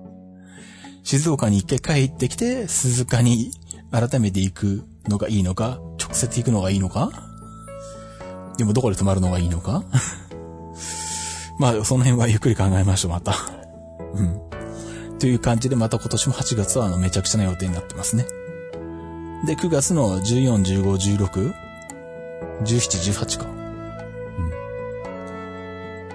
[1.02, 3.52] 静岡に一回帰ってきて、鈴鹿に
[3.90, 7.10] 改めて行くのがいいのか直接行くのがいいのか
[8.58, 9.82] でもどこで泊まるのがいいのか
[11.58, 13.34] まあ、その辺はゆっくり考えましょう、また。
[14.14, 15.18] うん。
[15.18, 18.26] という感じで、また今年も8月はあの、めちゃくちゃな予定になってますね。
[19.44, 21.54] で、9月の14、15、16、
[22.62, 23.46] 17、18か。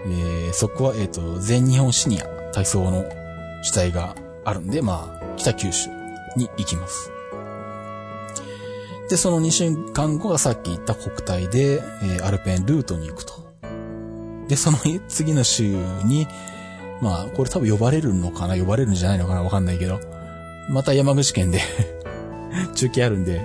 [0.06, 0.12] うん。
[0.12, 3.04] えー、そこは、えっ、ー、と、全日本シニア体操の
[3.64, 5.90] 主体があるんで、まあ、北九州
[6.38, 7.12] に行きます。
[9.10, 13.34] で、その2週間後がさっき言った国体で、えー、アルペンルートに行くと。
[14.48, 15.64] で、その次の週
[16.06, 16.28] に、
[17.02, 18.56] まあ、これ多分呼ばれるのかな？
[18.56, 19.42] 呼ばれるんじゃないのかな？
[19.42, 20.00] わかんないけど、
[20.70, 21.60] また山口県で
[22.74, 23.42] 中継あるんで、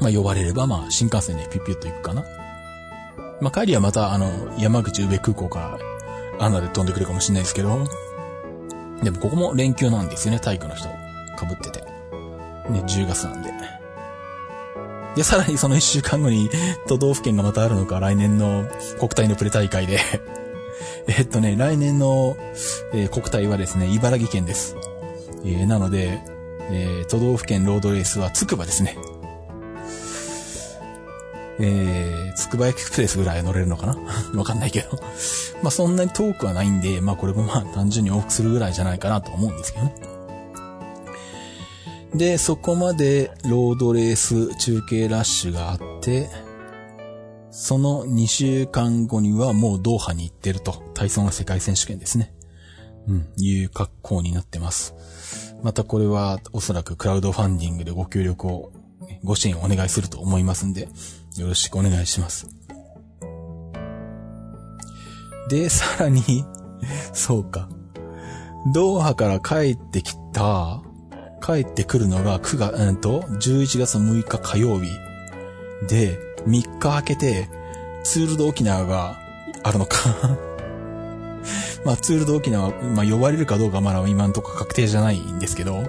[0.00, 2.24] まあ呼ばれればまあ新幹線でピュピュッと行くかな。
[3.40, 5.78] まあ帰りはまたあの山口宇部空港か
[6.38, 7.86] らアナで飛んでくるかもしれないですけど、
[9.02, 10.88] でもここも連休なんですよね、体育の人。
[10.88, 11.80] 被ってて。
[12.70, 13.50] ね、10月なんで。
[15.16, 16.50] で、さらにその1週間後に
[16.86, 18.64] 都道府県がまたあるのか、来年の
[18.98, 19.98] 国体のプレ大会で
[21.06, 22.36] えっとね、来年の、
[22.92, 24.76] えー、国体はですね、茨城県です。
[25.44, 26.20] えー、なので、
[26.70, 28.96] えー、都道府県ロードレースはつくばですね。
[31.62, 33.98] えー、つくばエクスプレスぐらい乗れるのかな？
[34.34, 34.98] わかんないけど
[35.62, 39.94] まあそんなに遠くはないんで、まあこれもまあ単純に往復するぐらいじゃないかなと思うんですけどね。
[42.14, 46.28] で、そこまでロードレース中継ラッシュがあって、
[47.50, 50.82] その2週間後にはもうドーハに行ってると。
[50.94, 52.32] 体操の世界選手権ですね。
[53.08, 54.94] うん、いう格好になってます。
[55.62, 58.72] またこれはおそらくクラウドファンディングでご協力を、
[59.24, 60.88] ご支援をお願いすると思いますんで、
[61.36, 62.48] よろしくお願いします。
[65.48, 66.22] で、さらに、
[67.12, 67.68] そうか。
[68.72, 70.82] ドーハから帰ってきた、
[71.42, 74.90] 帰ってくるのが9月、うんと、11月6日火曜日。
[75.88, 77.48] で、3日空けて、
[78.04, 79.18] ツールド沖縄が
[79.62, 79.96] あるのか
[81.84, 85.84] まあ、ツールド沖縄、まあ、呼ばれるかどうかまだ今んとこ確定じゃないんですけど、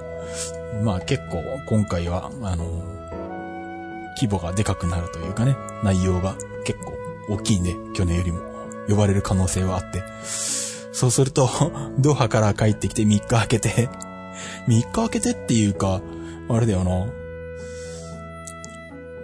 [0.83, 2.65] まあ結構今回は、あの
[4.15, 6.93] 規模がでかくなるというかね、内容が結構
[7.29, 8.39] 大きいんで、去年よりも
[8.87, 10.03] 呼ばれる可能性はあって、
[10.91, 11.49] そうすると、
[11.99, 13.89] ドハから帰ってきて3日空けて
[14.67, 16.01] 3日空けてっていうか、
[16.49, 17.07] あれだよな。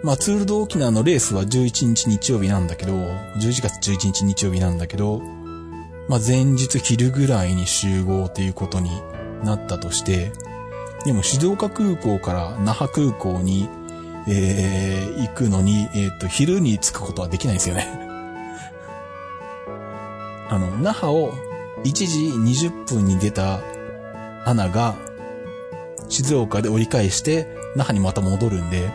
[0.04, 5.22] まあ、ツールド沖縄のレースは11日日曜日なんだけど、11月11日日曜日なんだけど、
[6.08, 8.90] まあ、前日昼ぐらいに集合っていうことに
[9.44, 10.32] なったとして、
[11.06, 13.70] でも静岡空港から那覇空港に、
[14.28, 17.88] えー、行くのに、えっ、ー、と、昼に着くことはできないんですよね。
[20.50, 21.34] あの、那覇を
[21.84, 23.60] 1時20分に出た
[24.46, 24.96] 穴が、
[26.10, 28.90] 静岡で折り返して、那覇にまた戻るんで、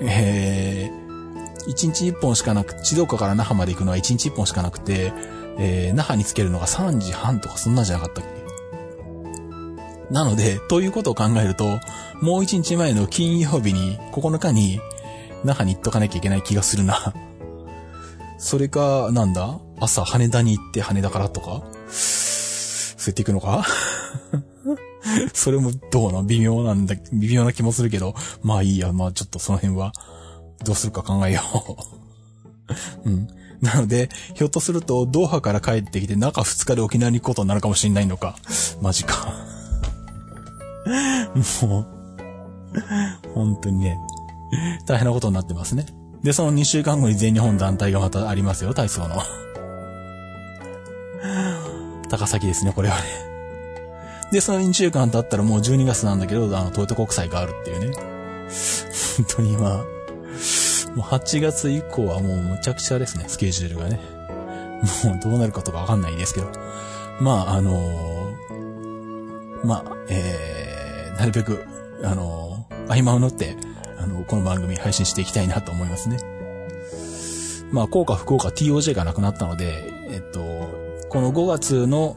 [0.00, 5.12] えー、1日1本しかなく、静岡から那覇まで行くのは1日1本しかなくて、
[5.58, 10.12] えー、那覇につけるのが3時半とかそんなじゃなかったっけ？
[10.12, 11.64] なので、ということを考えると、
[12.20, 14.80] もう1日前の金曜日に、9日に、
[15.44, 17.14] 那覇に行っとかなきゃいけない気がするな。
[18.38, 19.58] それか、なんだ？
[19.80, 21.62] 朝羽田に行って羽田からとか？
[21.88, 23.64] そうやっていくのか？
[25.34, 26.22] それもどうな？
[26.22, 29.92] 微妙なんだ、微妙な気もするけど、まあいいや、まあちょっとその辺は、
[30.64, 31.40] どうするか考えよ
[33.04, 33.08] う。
[33.08, 33.28] うん。
[33.64, 38.36] なので、ひょっとすると、ドーハから帰ってきて中2日で沖縄に行くことになるかもしれないのか。
[38.82, 39.34] マジか。
[41.62, 41.86] もう、
[43.34, 43.96] 本当にね、
[44.86, 45.86] 大変なことになってますね。
[46.22, 49.16] で、その2週間後に全日本団体がまたありますよ、体操の。
[52.10, 53.02] 高崎ですね、これはね。
[54.30, 57.96] で、その2週間経ったらもう12月なんだけど、あの、トヨタ国際があるっていうね。
[59.16, 59.84] 本当に今、
[60.94, 64.00] もう8月以降はもうむちゃくちゃですね、スケジュールがね。
[65.04, 66.50] もうどうなるかとかわかんないですけど。
[67.20, 71.64] まあ、あのー、まあ、えー、なるべく、
[72.02, 73.56] あのー、合間を縫って、
[73.98, 76.18] あの、この番組配信していきたいなと思いますね。
[77.72, 80.40] まあ、効果不効果 TOJ がなくなったので、えっと、
[81.08, 82.16] この5月の、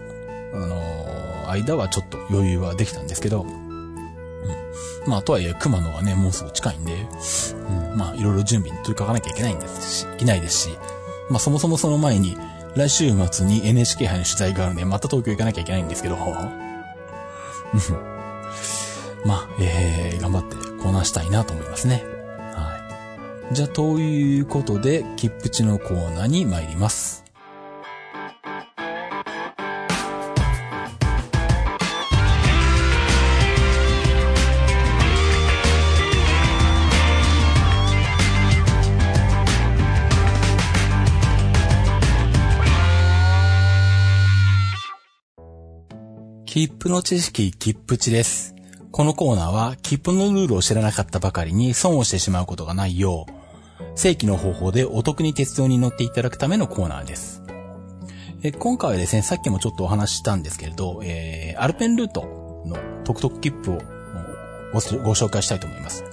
[0.54, 3.46] あのー、間はちょっと余裕はできたんですけど、
[5.08, 7.08] まあ、とはいえ、熊野はね、もうすぐ近いんで、
[7.70, 10.78] うん、まあ、いろいろ準備に取り掛かなきゃいけないんですし、いないですし、
[11.30, 12.38] まあ、そもそもその前に、
[12.76, 16.18] 来週末に NHK 杯の取材があるんで、また東京行かなきゃいけないんですけど、
[19.26, 22.04] まあ、えー、頑張ってこなしたいなと思いますね。
[22.54, 22.78] は
[23.52, 23.56] い。
[23.56, 27.27] じゃあ、ということで、切符地のコーナーに参ります。
[46.58, 48.56] 切符の知識、切符値です。
[48.92, 57.44] このコーナーは、切符のルールを知らなかったばかりに損をしてしまうことがないよう、正規の方法でお得に鉄道に乗っていただくためのコーナーです。
[58.42, 63.82] え今回はですね、さっきもちょっとお話ししたんですけれど、えー、アルペンルートの特特切符を
[64.74, 64.80] ご
[65.14, 66.06] 紹介したいと思います。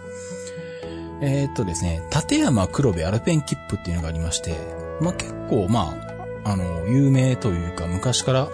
[1.23, 4.55] えー、っとですね、立山黒部アルペン切符っていうのがありまして、
[5.01, 5.97] まあ、結構、ま
[6.45, 8.49] あ、あの、有名というか昔から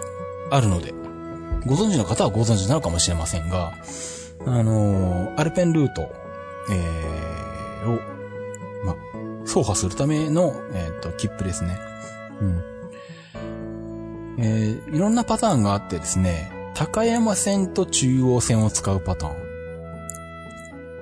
[0.51, 1.00] あるので、
[1.65, 3.73] ご存知の方はご存知なのかもしれませんが、
[4.45, 6.11] あのー、アルペンルート、
[6.71, 7.99] えー、を、
[8.85, 8.95] ま、
[9.45, 11.77] 走破するための、えっ、ー、と、切符ですね。
[12.41, 12.63] うん。
[14.39, 19.35] えー、いろんなパターンがあってですね、高山線と中央線を使うパターン。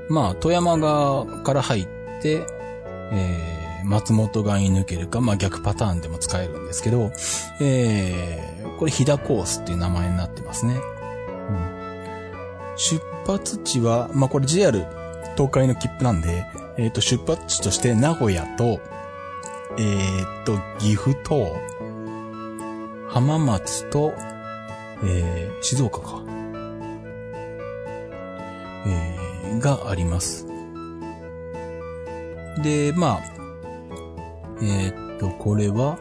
[0.10, 1.88] まあ、富山側から入っ
[2.22, 2.46] て、
[3.12, 7.12] えー、松本側に抜けるか、まあ逆パターンでも使えるんですけど、
[7.62, 10.76] え、これ、飛騨コースっていう名前になってますね。
[10.76, 12.78] うん。
[12.78, 14.80] 出発地は、まあ、これ JR
[15.36, 16.46] 東海の切符なんで、
[16.78, 18.80] えっ、ー、と、出発地として名古屋と、
[19.78, 21.58] えっ、ー、と、岐阜と、
[23.10, 24.14] 浜松と、
[25.04, 26.24] えー、静岡か。
[28.88, 30.48] えー、があります。
[32.64, 33.22] で、まあ、
[34.62, 36.00] えー、っと、これは、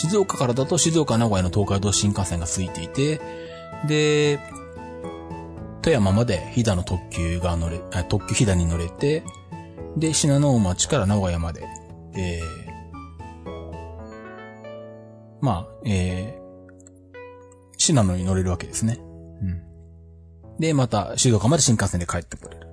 [0.00, 3.20] 静岡からだと静岡名古屋の東海道新幹線がついていて、
[3.86, 4.40] で、
[5.82, 9.22] 富山まで飛騨の特急が乗れ、特急飛騨に乗れて、
[9.98, 11.68] で、信濃町から名古屋まで、
[12.14, 13.44] えー、
[15.42, 17.14] まあ、えー、
[17.76, 19.00] 信濃に乗れるわけですね。
[19.42, 19.62] うん。
[20.58, 22.68] で、また、静岡まで新幹線で帰ってくれる。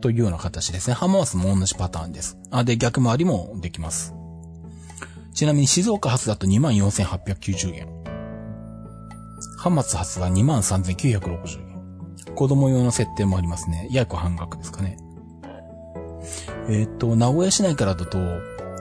[0.00, 0.94] というような形ですね。
[0.94, 2.36] 浜松も同じパターンです。
[2.50, 4.15] あ、で、逆回りもできます。
[5.36, 7.88] ちなみに静岡発だと24,890円。
[9.58, 12.34] 浜松発は23,960円。
[12.34, 13.86] 子供用の設定もありますね。
[13.90, 14.96] 約半額ですかね。
[16.70, 18.18] えっ、と、名古屋市内からだと、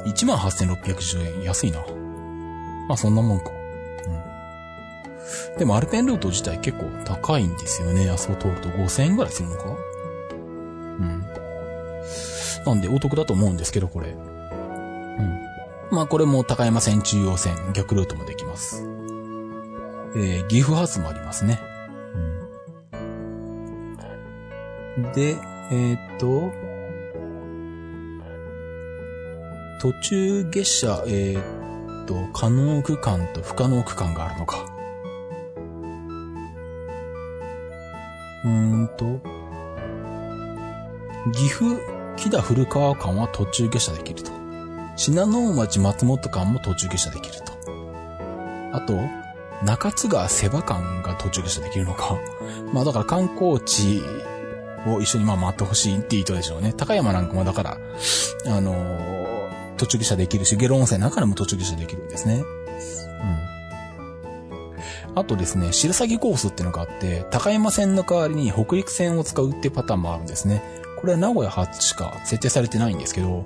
[0.06, 1.44] 18,610円。
[1.44, 1.82] 安いな。
[2.88, 3.52] まあそんなもんか。
[5.52, 5.58] うん。
[5.58, 8.10] でもアルペンルート自体結構高いんですよね。
[8.10, 11.26] あそこ通ると5000円ぐらいするのかうん。
[12.66, 14.16] なんでお得だと思うんですけど、これ。
[15.92, 18.84] まあこれも高山線中央線逆ルートもできます。
[20.16, 21.60] えー、岐阜発もありますね。
[25.14, 25.38] で、
[25.72, 26.52] えー、っと、
[29.82, 34.66] 途中下車、えー、っと、可能区間と不可能区間があるのか。
[38.46, 39.20] うーんと、
[41.34, 41.78] 岐阜、
[42.16, 44.45] 木田古川間は途中下車できると。
[44.96, 47.54] 信濃町松本間も途中下車できると。
[48.72, 49.00] あと、
[49.64, 52.18] 中津川瀬場間が途中下車できるのか。
[52.74, 54.02] まあだから観光地
[54.88, 56.74] を一緒にまあ回ってほしいって意図でしょうね。
[56.74, 57.78] 高山なんかもだから、
[58.48, 62.44] あのー、途中下車できるし、ゲロ温泉中でも途中下車できるんですね。
[65.14, 65.20] うん。
[65.20, 70.62] あとですね、白鷺コースっていうのがあって、高山線の代わりに北陸線を使うってパターンもあるんですね。
[71.00, 73.46] これは名古屋発しか設定されてないんですけど、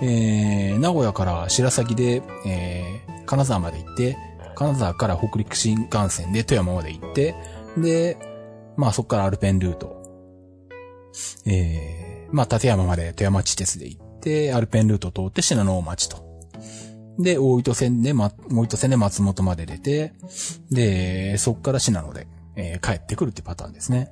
[0.00, 4.16] えー、名古屋から白鷺で、えー、金沢まで行って、
[4.54, 7.34] 金沢から北陸新幹線で富山まで行って、
[7.76, 8.16] で、
[8.76, 10.02] まあそこからアルペンルート。
[11.46, 16.32] えー、まあ立山まで富山地鉄で行って、アルペンルート通って信濃町と。
[17.18, 20.14] で、大糸線で、ま、大糸線で松本まで出て、
[20.70, 24.10] で、そこから信濃で、えー、帰ってくるってパターンですね。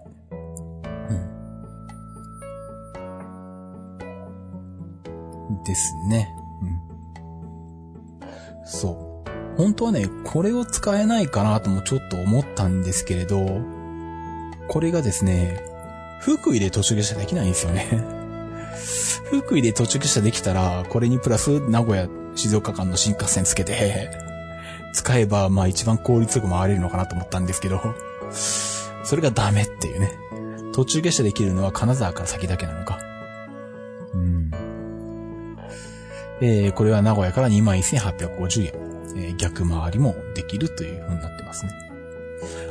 [5.64, 6.34] ですね。
[6.62, 6.80] うん。
[8.64, 9.56] そう。
[9.56, 13.60] 本当はね、これを使えないかなともちょっと思ったんですけれど、
[14.68, 15.62] これがですね、
[16.20, 18.04] 福井で途中下車できないんですよね。
[19.30, 24.10] 福井で途中下車できたら、これにプラス名古屋、静岡間の新幹線つけて、
[24.92, 27.80] 使えば、まあ一番効率よく回れるのかなと思ったんですけど、
[28.30, 30.12] それがダメっていうね。
[30.72, 32.98] 途中下車できるのは金沢から先だけなのか。
[34.14, 34.69] うん
[36.40, 41.72] えー、これは名古屋から21,850円、えー、逆回りもできるという風になってますね。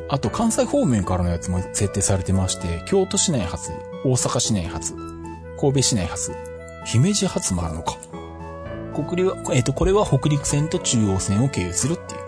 [0.09, 3.71] あと、関西方面からのやつも設定されてまして、京都市内発、
[4.03, 4.95] 大阪市内発、
[5.59, 6.33] 神戸市内発、
[6.85, 7.97] 姫路発もあるのか。
[9.07, 12.21] 国は、えっ、ー、と、これは北陸線と中央線を経由するっていう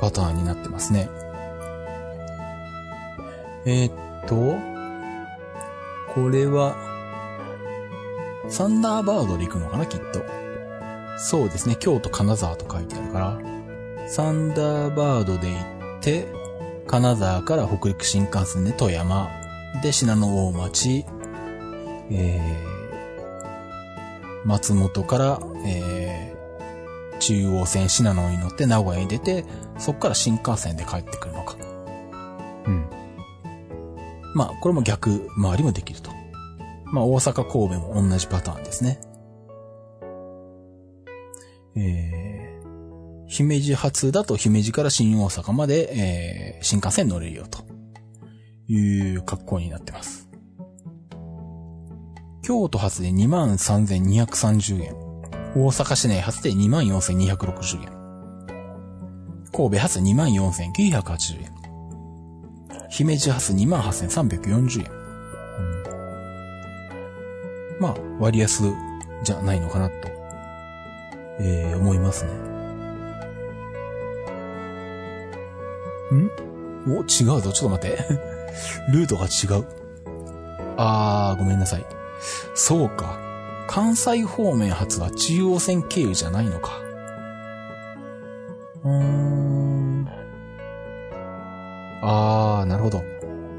[0.00, 1.08] パターンになってますね。
[3.64, 3.92] えっ、
[4.26, 4.58] と、
[6.14, 6.76] これは、
[8.48, 10.43] サンダーバードで行くのかな、きっと。
[11.16, 13.38] そうですね、京都金沢と書いてあるから、
[14.08, 15.56] サンダーバードで行
[15.98, 16.26] って、
[16.86, 19.30] 金沢から北陸新幹線で富山、
[19.82, 21.04] で、信濃大町、
[22.10, 29.44] えー、松本から、えー、中央線信濃に乗って名古屋に出て、
[29.78, 31.56] そっから新幹線で帰ってくるのか。
[32.66, 32.86] うん。
[34.34, 36.10] まあ、これも逆回りもできると。
[36.84, 39.00] まあ、大阪神戸も同じパターンですね。
[41.76, 47.64] えー、姫路発だと姫路から新大阪まで、えー、新幹線乗れるよと
[48.68, 50.28] いう格好になってます。
[52.42, 54.94] 京都発で23,230円。
[55.56, 57.88] 大阪市内発で24,260円。
[59.52, 61.54] 神戸発24,980円。
[62.90, 65.04] 姫路発28,340円。
[67.80, 68.62] まあ、割安
[69.24, 70.13] じゃないのかなと
[71.40, 72.30] えー、思いますね。
[76.12, 76.30] ん？
[76.86, 77.52] お、違うぞ。
[77.52, 77.98] ちょっと待って。
[78.92, 79.64] ルートが違う。
[80.76, 81.86] あー、ごめんなさい。
[82.54, 83.18] そうか。
[83.66, 86.72] 関西方面発は中央線経由じゃないのか。
[88.84, 90.08] うーん。
[92.02, 92.98] あー、なるほど。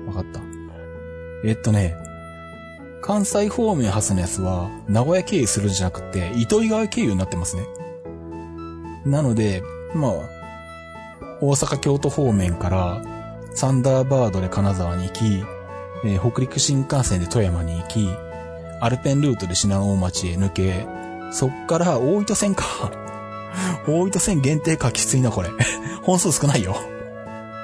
[0.08, 0.40] わかった。
[1.44, 1.96] えっとね、
[3.06, 7.68] 関西方面発のやつは、名古屋経由するんじゃなくて、糸魚川経由になってますね。
[9.06, 9.62] なので、
[9.94, 10.12] まあ、
[11.40, 13.04] 大阪京都方面から、
[13.54, 15.44] サンダーバードで金沢に行き、
[16.04, 18.10] えー、北陸新幹線で富山に行き、
[18.82, 20.88] アルペンルートで信濃町へ抜け、
[21.32, 22.66] そっから大糸線か。
[23.88, 25.52] 大糸線限定かきついな、これ。
[26.02, 26.76] 本数少ないよ。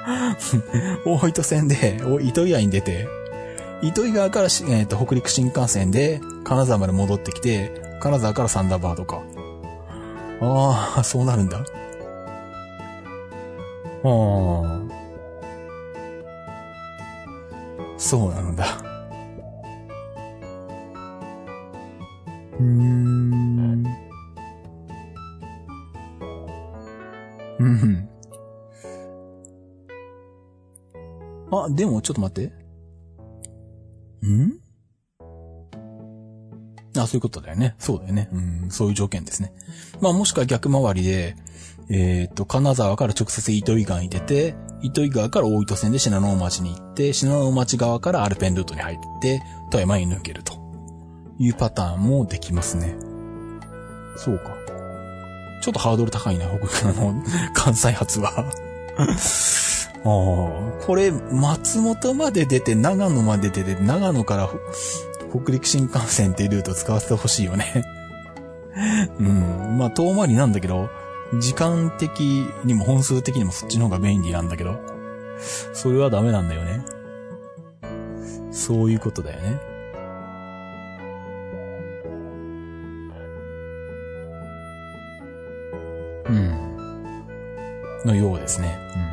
[1.04, 3.08] 大糸線で、糸魚川に出て、
[3.82, 9.22] 糸魚川から、えーと、北陸新幹線で金沢まで戻ってきて、金沢からサンダーバードか。
[10.40, 11.58] ああ、そうなるんだ。
[11.58, 11.62] あ
[14.04, 14.82] あ。
[17.98, 18.66] そうなんだ。
[22.58, 23.84] うーん。
[27.58, 28.08] うん。
[31.50, 32.61] あ、でもちょっと待って。
[34.26, 34.52] ん？
[36.96, 37.74] あ、そういうことだよね。
[37.78, 38.28] そうだよね。
[38.32, 39.52] うん、そういう条件ですね。
[40.00, 41.36] まあもしくは逆回りで、
[41.88, 50.54] えっ、と、金沢から直接糸魚川に出て、糸魚川から大糸線で信濃町に行って、信濃町側からアルペンルートに入って、富山に抜けると
[51.38, 52.96] いうパターンもできますね。
[54.16, 54.56] そうか。
[55.62, 57.22] ちょっとハードル高いな、北あの、
[57.54, 58.44] 関西発は。
[60.04, 64.48] ああ、これ、松本まで出て、長野まで出て、長野から
[65.30, 67.84] 北陸新幹線っていうルート使わせてほしいよね。
[69.20, 69.78] うん。
[69.78, 70.88] まあ、遠回りなんだけど、
[71.38, 74.76] 時間的にも本数的にもそっちの方が便利なんだけど、
[75.72, 76.84] それはダメなんだよね。
[78.50, 79.60] そういうことだよね。
[86.28, 86.62] うん。
[88.04, 88.78] のようですね。
[88.96, 89.11] うん。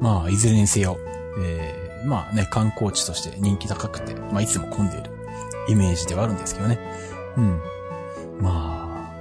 [0.00, 0.98] まあ、いずれにせよ、
[1.38, 5.10] えー、まあね、観光地として人気高くて、まあいつも混んでいる
[5.68, 6.78] イメージではあるんですけどね。
[7.36, 7.60] うん。
[8.40, 9.12] ま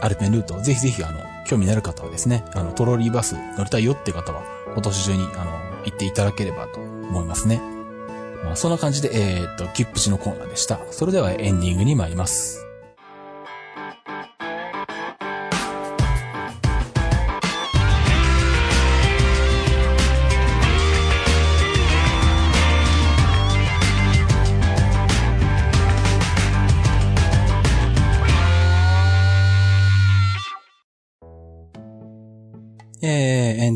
[0.00, 4.42] あ、アルペンルート、ぜひぜひあの、興味のある方はですね、あの、トロリーバス乗りたいよって方は、
[4.74, 5.52] 今年中にあの、
[5.84, 7.60] 行っていただければと思いますね。
[8.44, 10.80] まあ、そんな感じで、えー、っと、キップチのコーナーでした。
[10.90, 12.67] それではエンディングに参ります。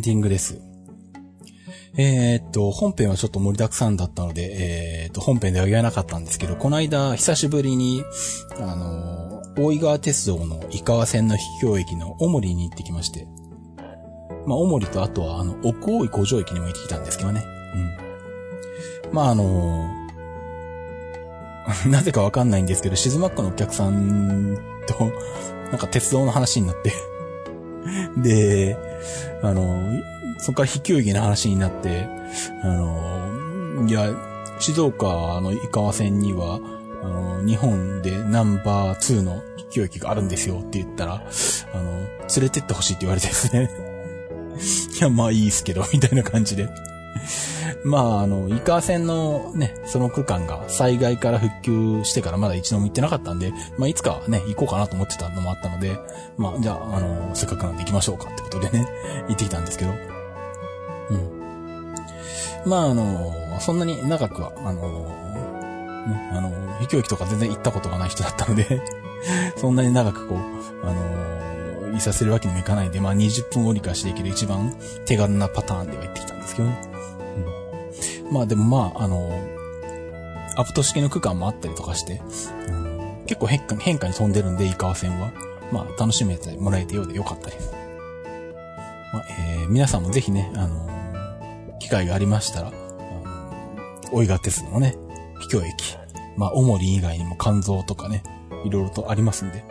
[0.03, 0.61] ディングです。
[1.97, 8.03] えー、っと、本編はちょっと盛りだくさんだったので、えー、っと、本編では言えなかったんですけど、この間、久しぶりに、
[8.59, 13.27] あの、大井川鉄道の井川線の秘境駅の小森に行ってきまして、
[14.47, 17.45] まあ、小森とあとは、あの、奥大井古城駅にも行ってきたんですけどね。
[19.07, 19.15] うん。
[19.15, 19.89] まあ、あの
[21.87, 25.12] なぜかわかんないんですけど、静岡のお客さんと、
[25.70, 26.93] なんか鉄道の話になって
[28.16, 28.76] で、
[29.42, 30.02] あの、
[30.38, 32.06] そっから秘境駅の話になって、
[32.62, 34.10] あの、いや、
[34.59, 36.60] 静岡の井川線には、
[37.02, 43.70] あの、日本でナンバー2の秘境駅があるんですよって言ったら、あの、連れてってほしいって言われてですね。
[44.98, 46.68] いや、まあいいっすけど、みたいな感じで。
[47.84, 55.98] まあ、あの、井川線のね、その区間が災害から復旧してからまだ一度も行ってなかったんで、まあ、いつかね、行こうかなと思ってたのもあったので、
[56.36, 58.86] まあ、じゃあ、あの、せっかくなんで行きましょうかってことでね、
[59.28, 59.93] 行ってきたんですけど。
[61.10, 61.94] うん。
[62.64, 65.22] まあ、あの、そんなに長くは、あの、
[66.06, 68.82] ね、あの、飛行機とか全然行ったことがない人だったので
[69.56, 74.74] そんなに長くこう、あの、いさせるわけにもいかないんで、まあ20分折り返しできる一番
[75.05, 76.91] 手軽なパターンでは行ってきたんですけどね。
[78.32, 79.30] まあでもまあ、あの、
[80.56, 82.22] アプト式の区間もあったりとかして、
[83.26, 85.32] 結構変化変化に飛んでるんで、井川線は。
[85.70, 87.72] まあ、楽しめてもらえてようでよかったです。
[89.12, 92.72] まあ、えー、皆さんもぜひね、あの、機会がありましたら、
[94.12, 94.96] 大井川鉄道のね、
[95.40, 95.96] 秘境駅。
[96.36, 98.22] まあ、おもり以外にも肝臓とかね、
[98.64, 99.64] いろいろとありますんで、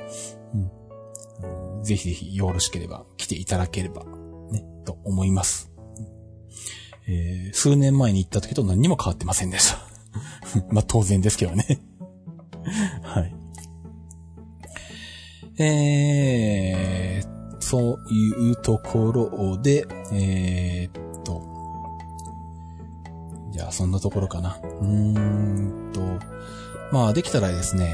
[0.54, 1.84] うん。
[1.84, 4.04] ぜひぜひよろしければ来ていただければ、
[4.52, 5.71] ね、と思います。
[7.12, 9.80] えー、数年前に行った時と何にも変わってませんでした。
[10.72, 11.82] まあ当然ですけどね
[13.04, 13.36] はい。
[15.60, 21.42] えー、そういうところで、えー、っと、
[23.52, 24.58] じゃあそんなところかな。
[24.82, 26.02] うーんと、
[26.92, 27.90] まあできたらですね、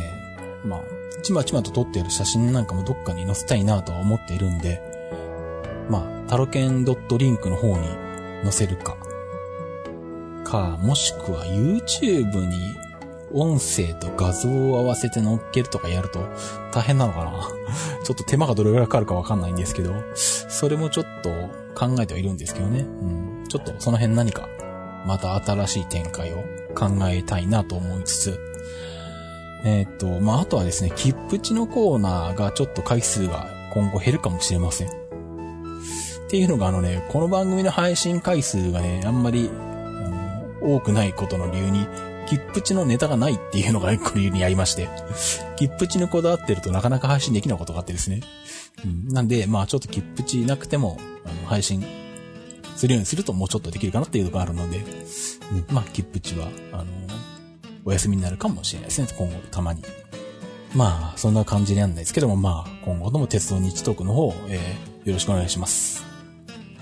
[0.64, 0.82] まあ、
[1.24, 4.82] ちまちまと撮っている写真なんかもどっかに載せたいなとは思っているんで、
[5.90, 7.88] まあ、タロケン .link の方に
[8.44, 8.96] 載せるか、
[10.50, 12.76] か、もしくは YouTube に
[13.34, 16.26] 音声と画像を合わせて載っけるとかやると
[16.72, 17.50] 大変なのかな？
[18.04, 21.30] ちょっと手間がどれぐらいかかるかわかんないんですけど、それもちょっと
[21.76, 22.80] 考えてはいるんですけどね。
[22.80, 23.46] うん。
[23.50, 24.48] ちょっとその辺何か、
[25.06, 26.38] また新しい展開を
[26.74, 28.40] 考えたいなと思いつつ、
[29.66, 34.88] えー、っと、まあ、あとはですね、切符地のコーナーがちょっと回数が今後減るかもしれません。
[34.88, 34.92] っ
[36.30, 39.50] ていうのがあのね、この番組の配信回数がね、あんまり
[40.62, 41.88] 多くないことの理由に、
[42.28, 44.90] 切符値のネタがないっていうのが一個理由にありまして、
[45.56, 48.22] 切符値にこだわってるとなかなか配信できないことがあってですね。
[48.84, 51.86] うん、なんで、まあちょっと切符値なくても、あの、配信
[52.76, 54.84] するようにするともうちょっとできるかなっていうのがあるので、
[55.70, 56.86] うん、まあ切符値は、あの、
[57.86, 59.84] お休みになるかもしれないですね、今後たまに。
[60.76, 66.07] まあ、そんな感じなんですけども、まあ、今後とも鉄道日トークの方、えー、よろしくお願いします。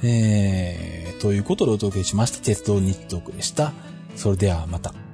[0.04, 3.74] えー、ということでお届けしました鉄道日読でした。
[4.16, 5.05] それではまた。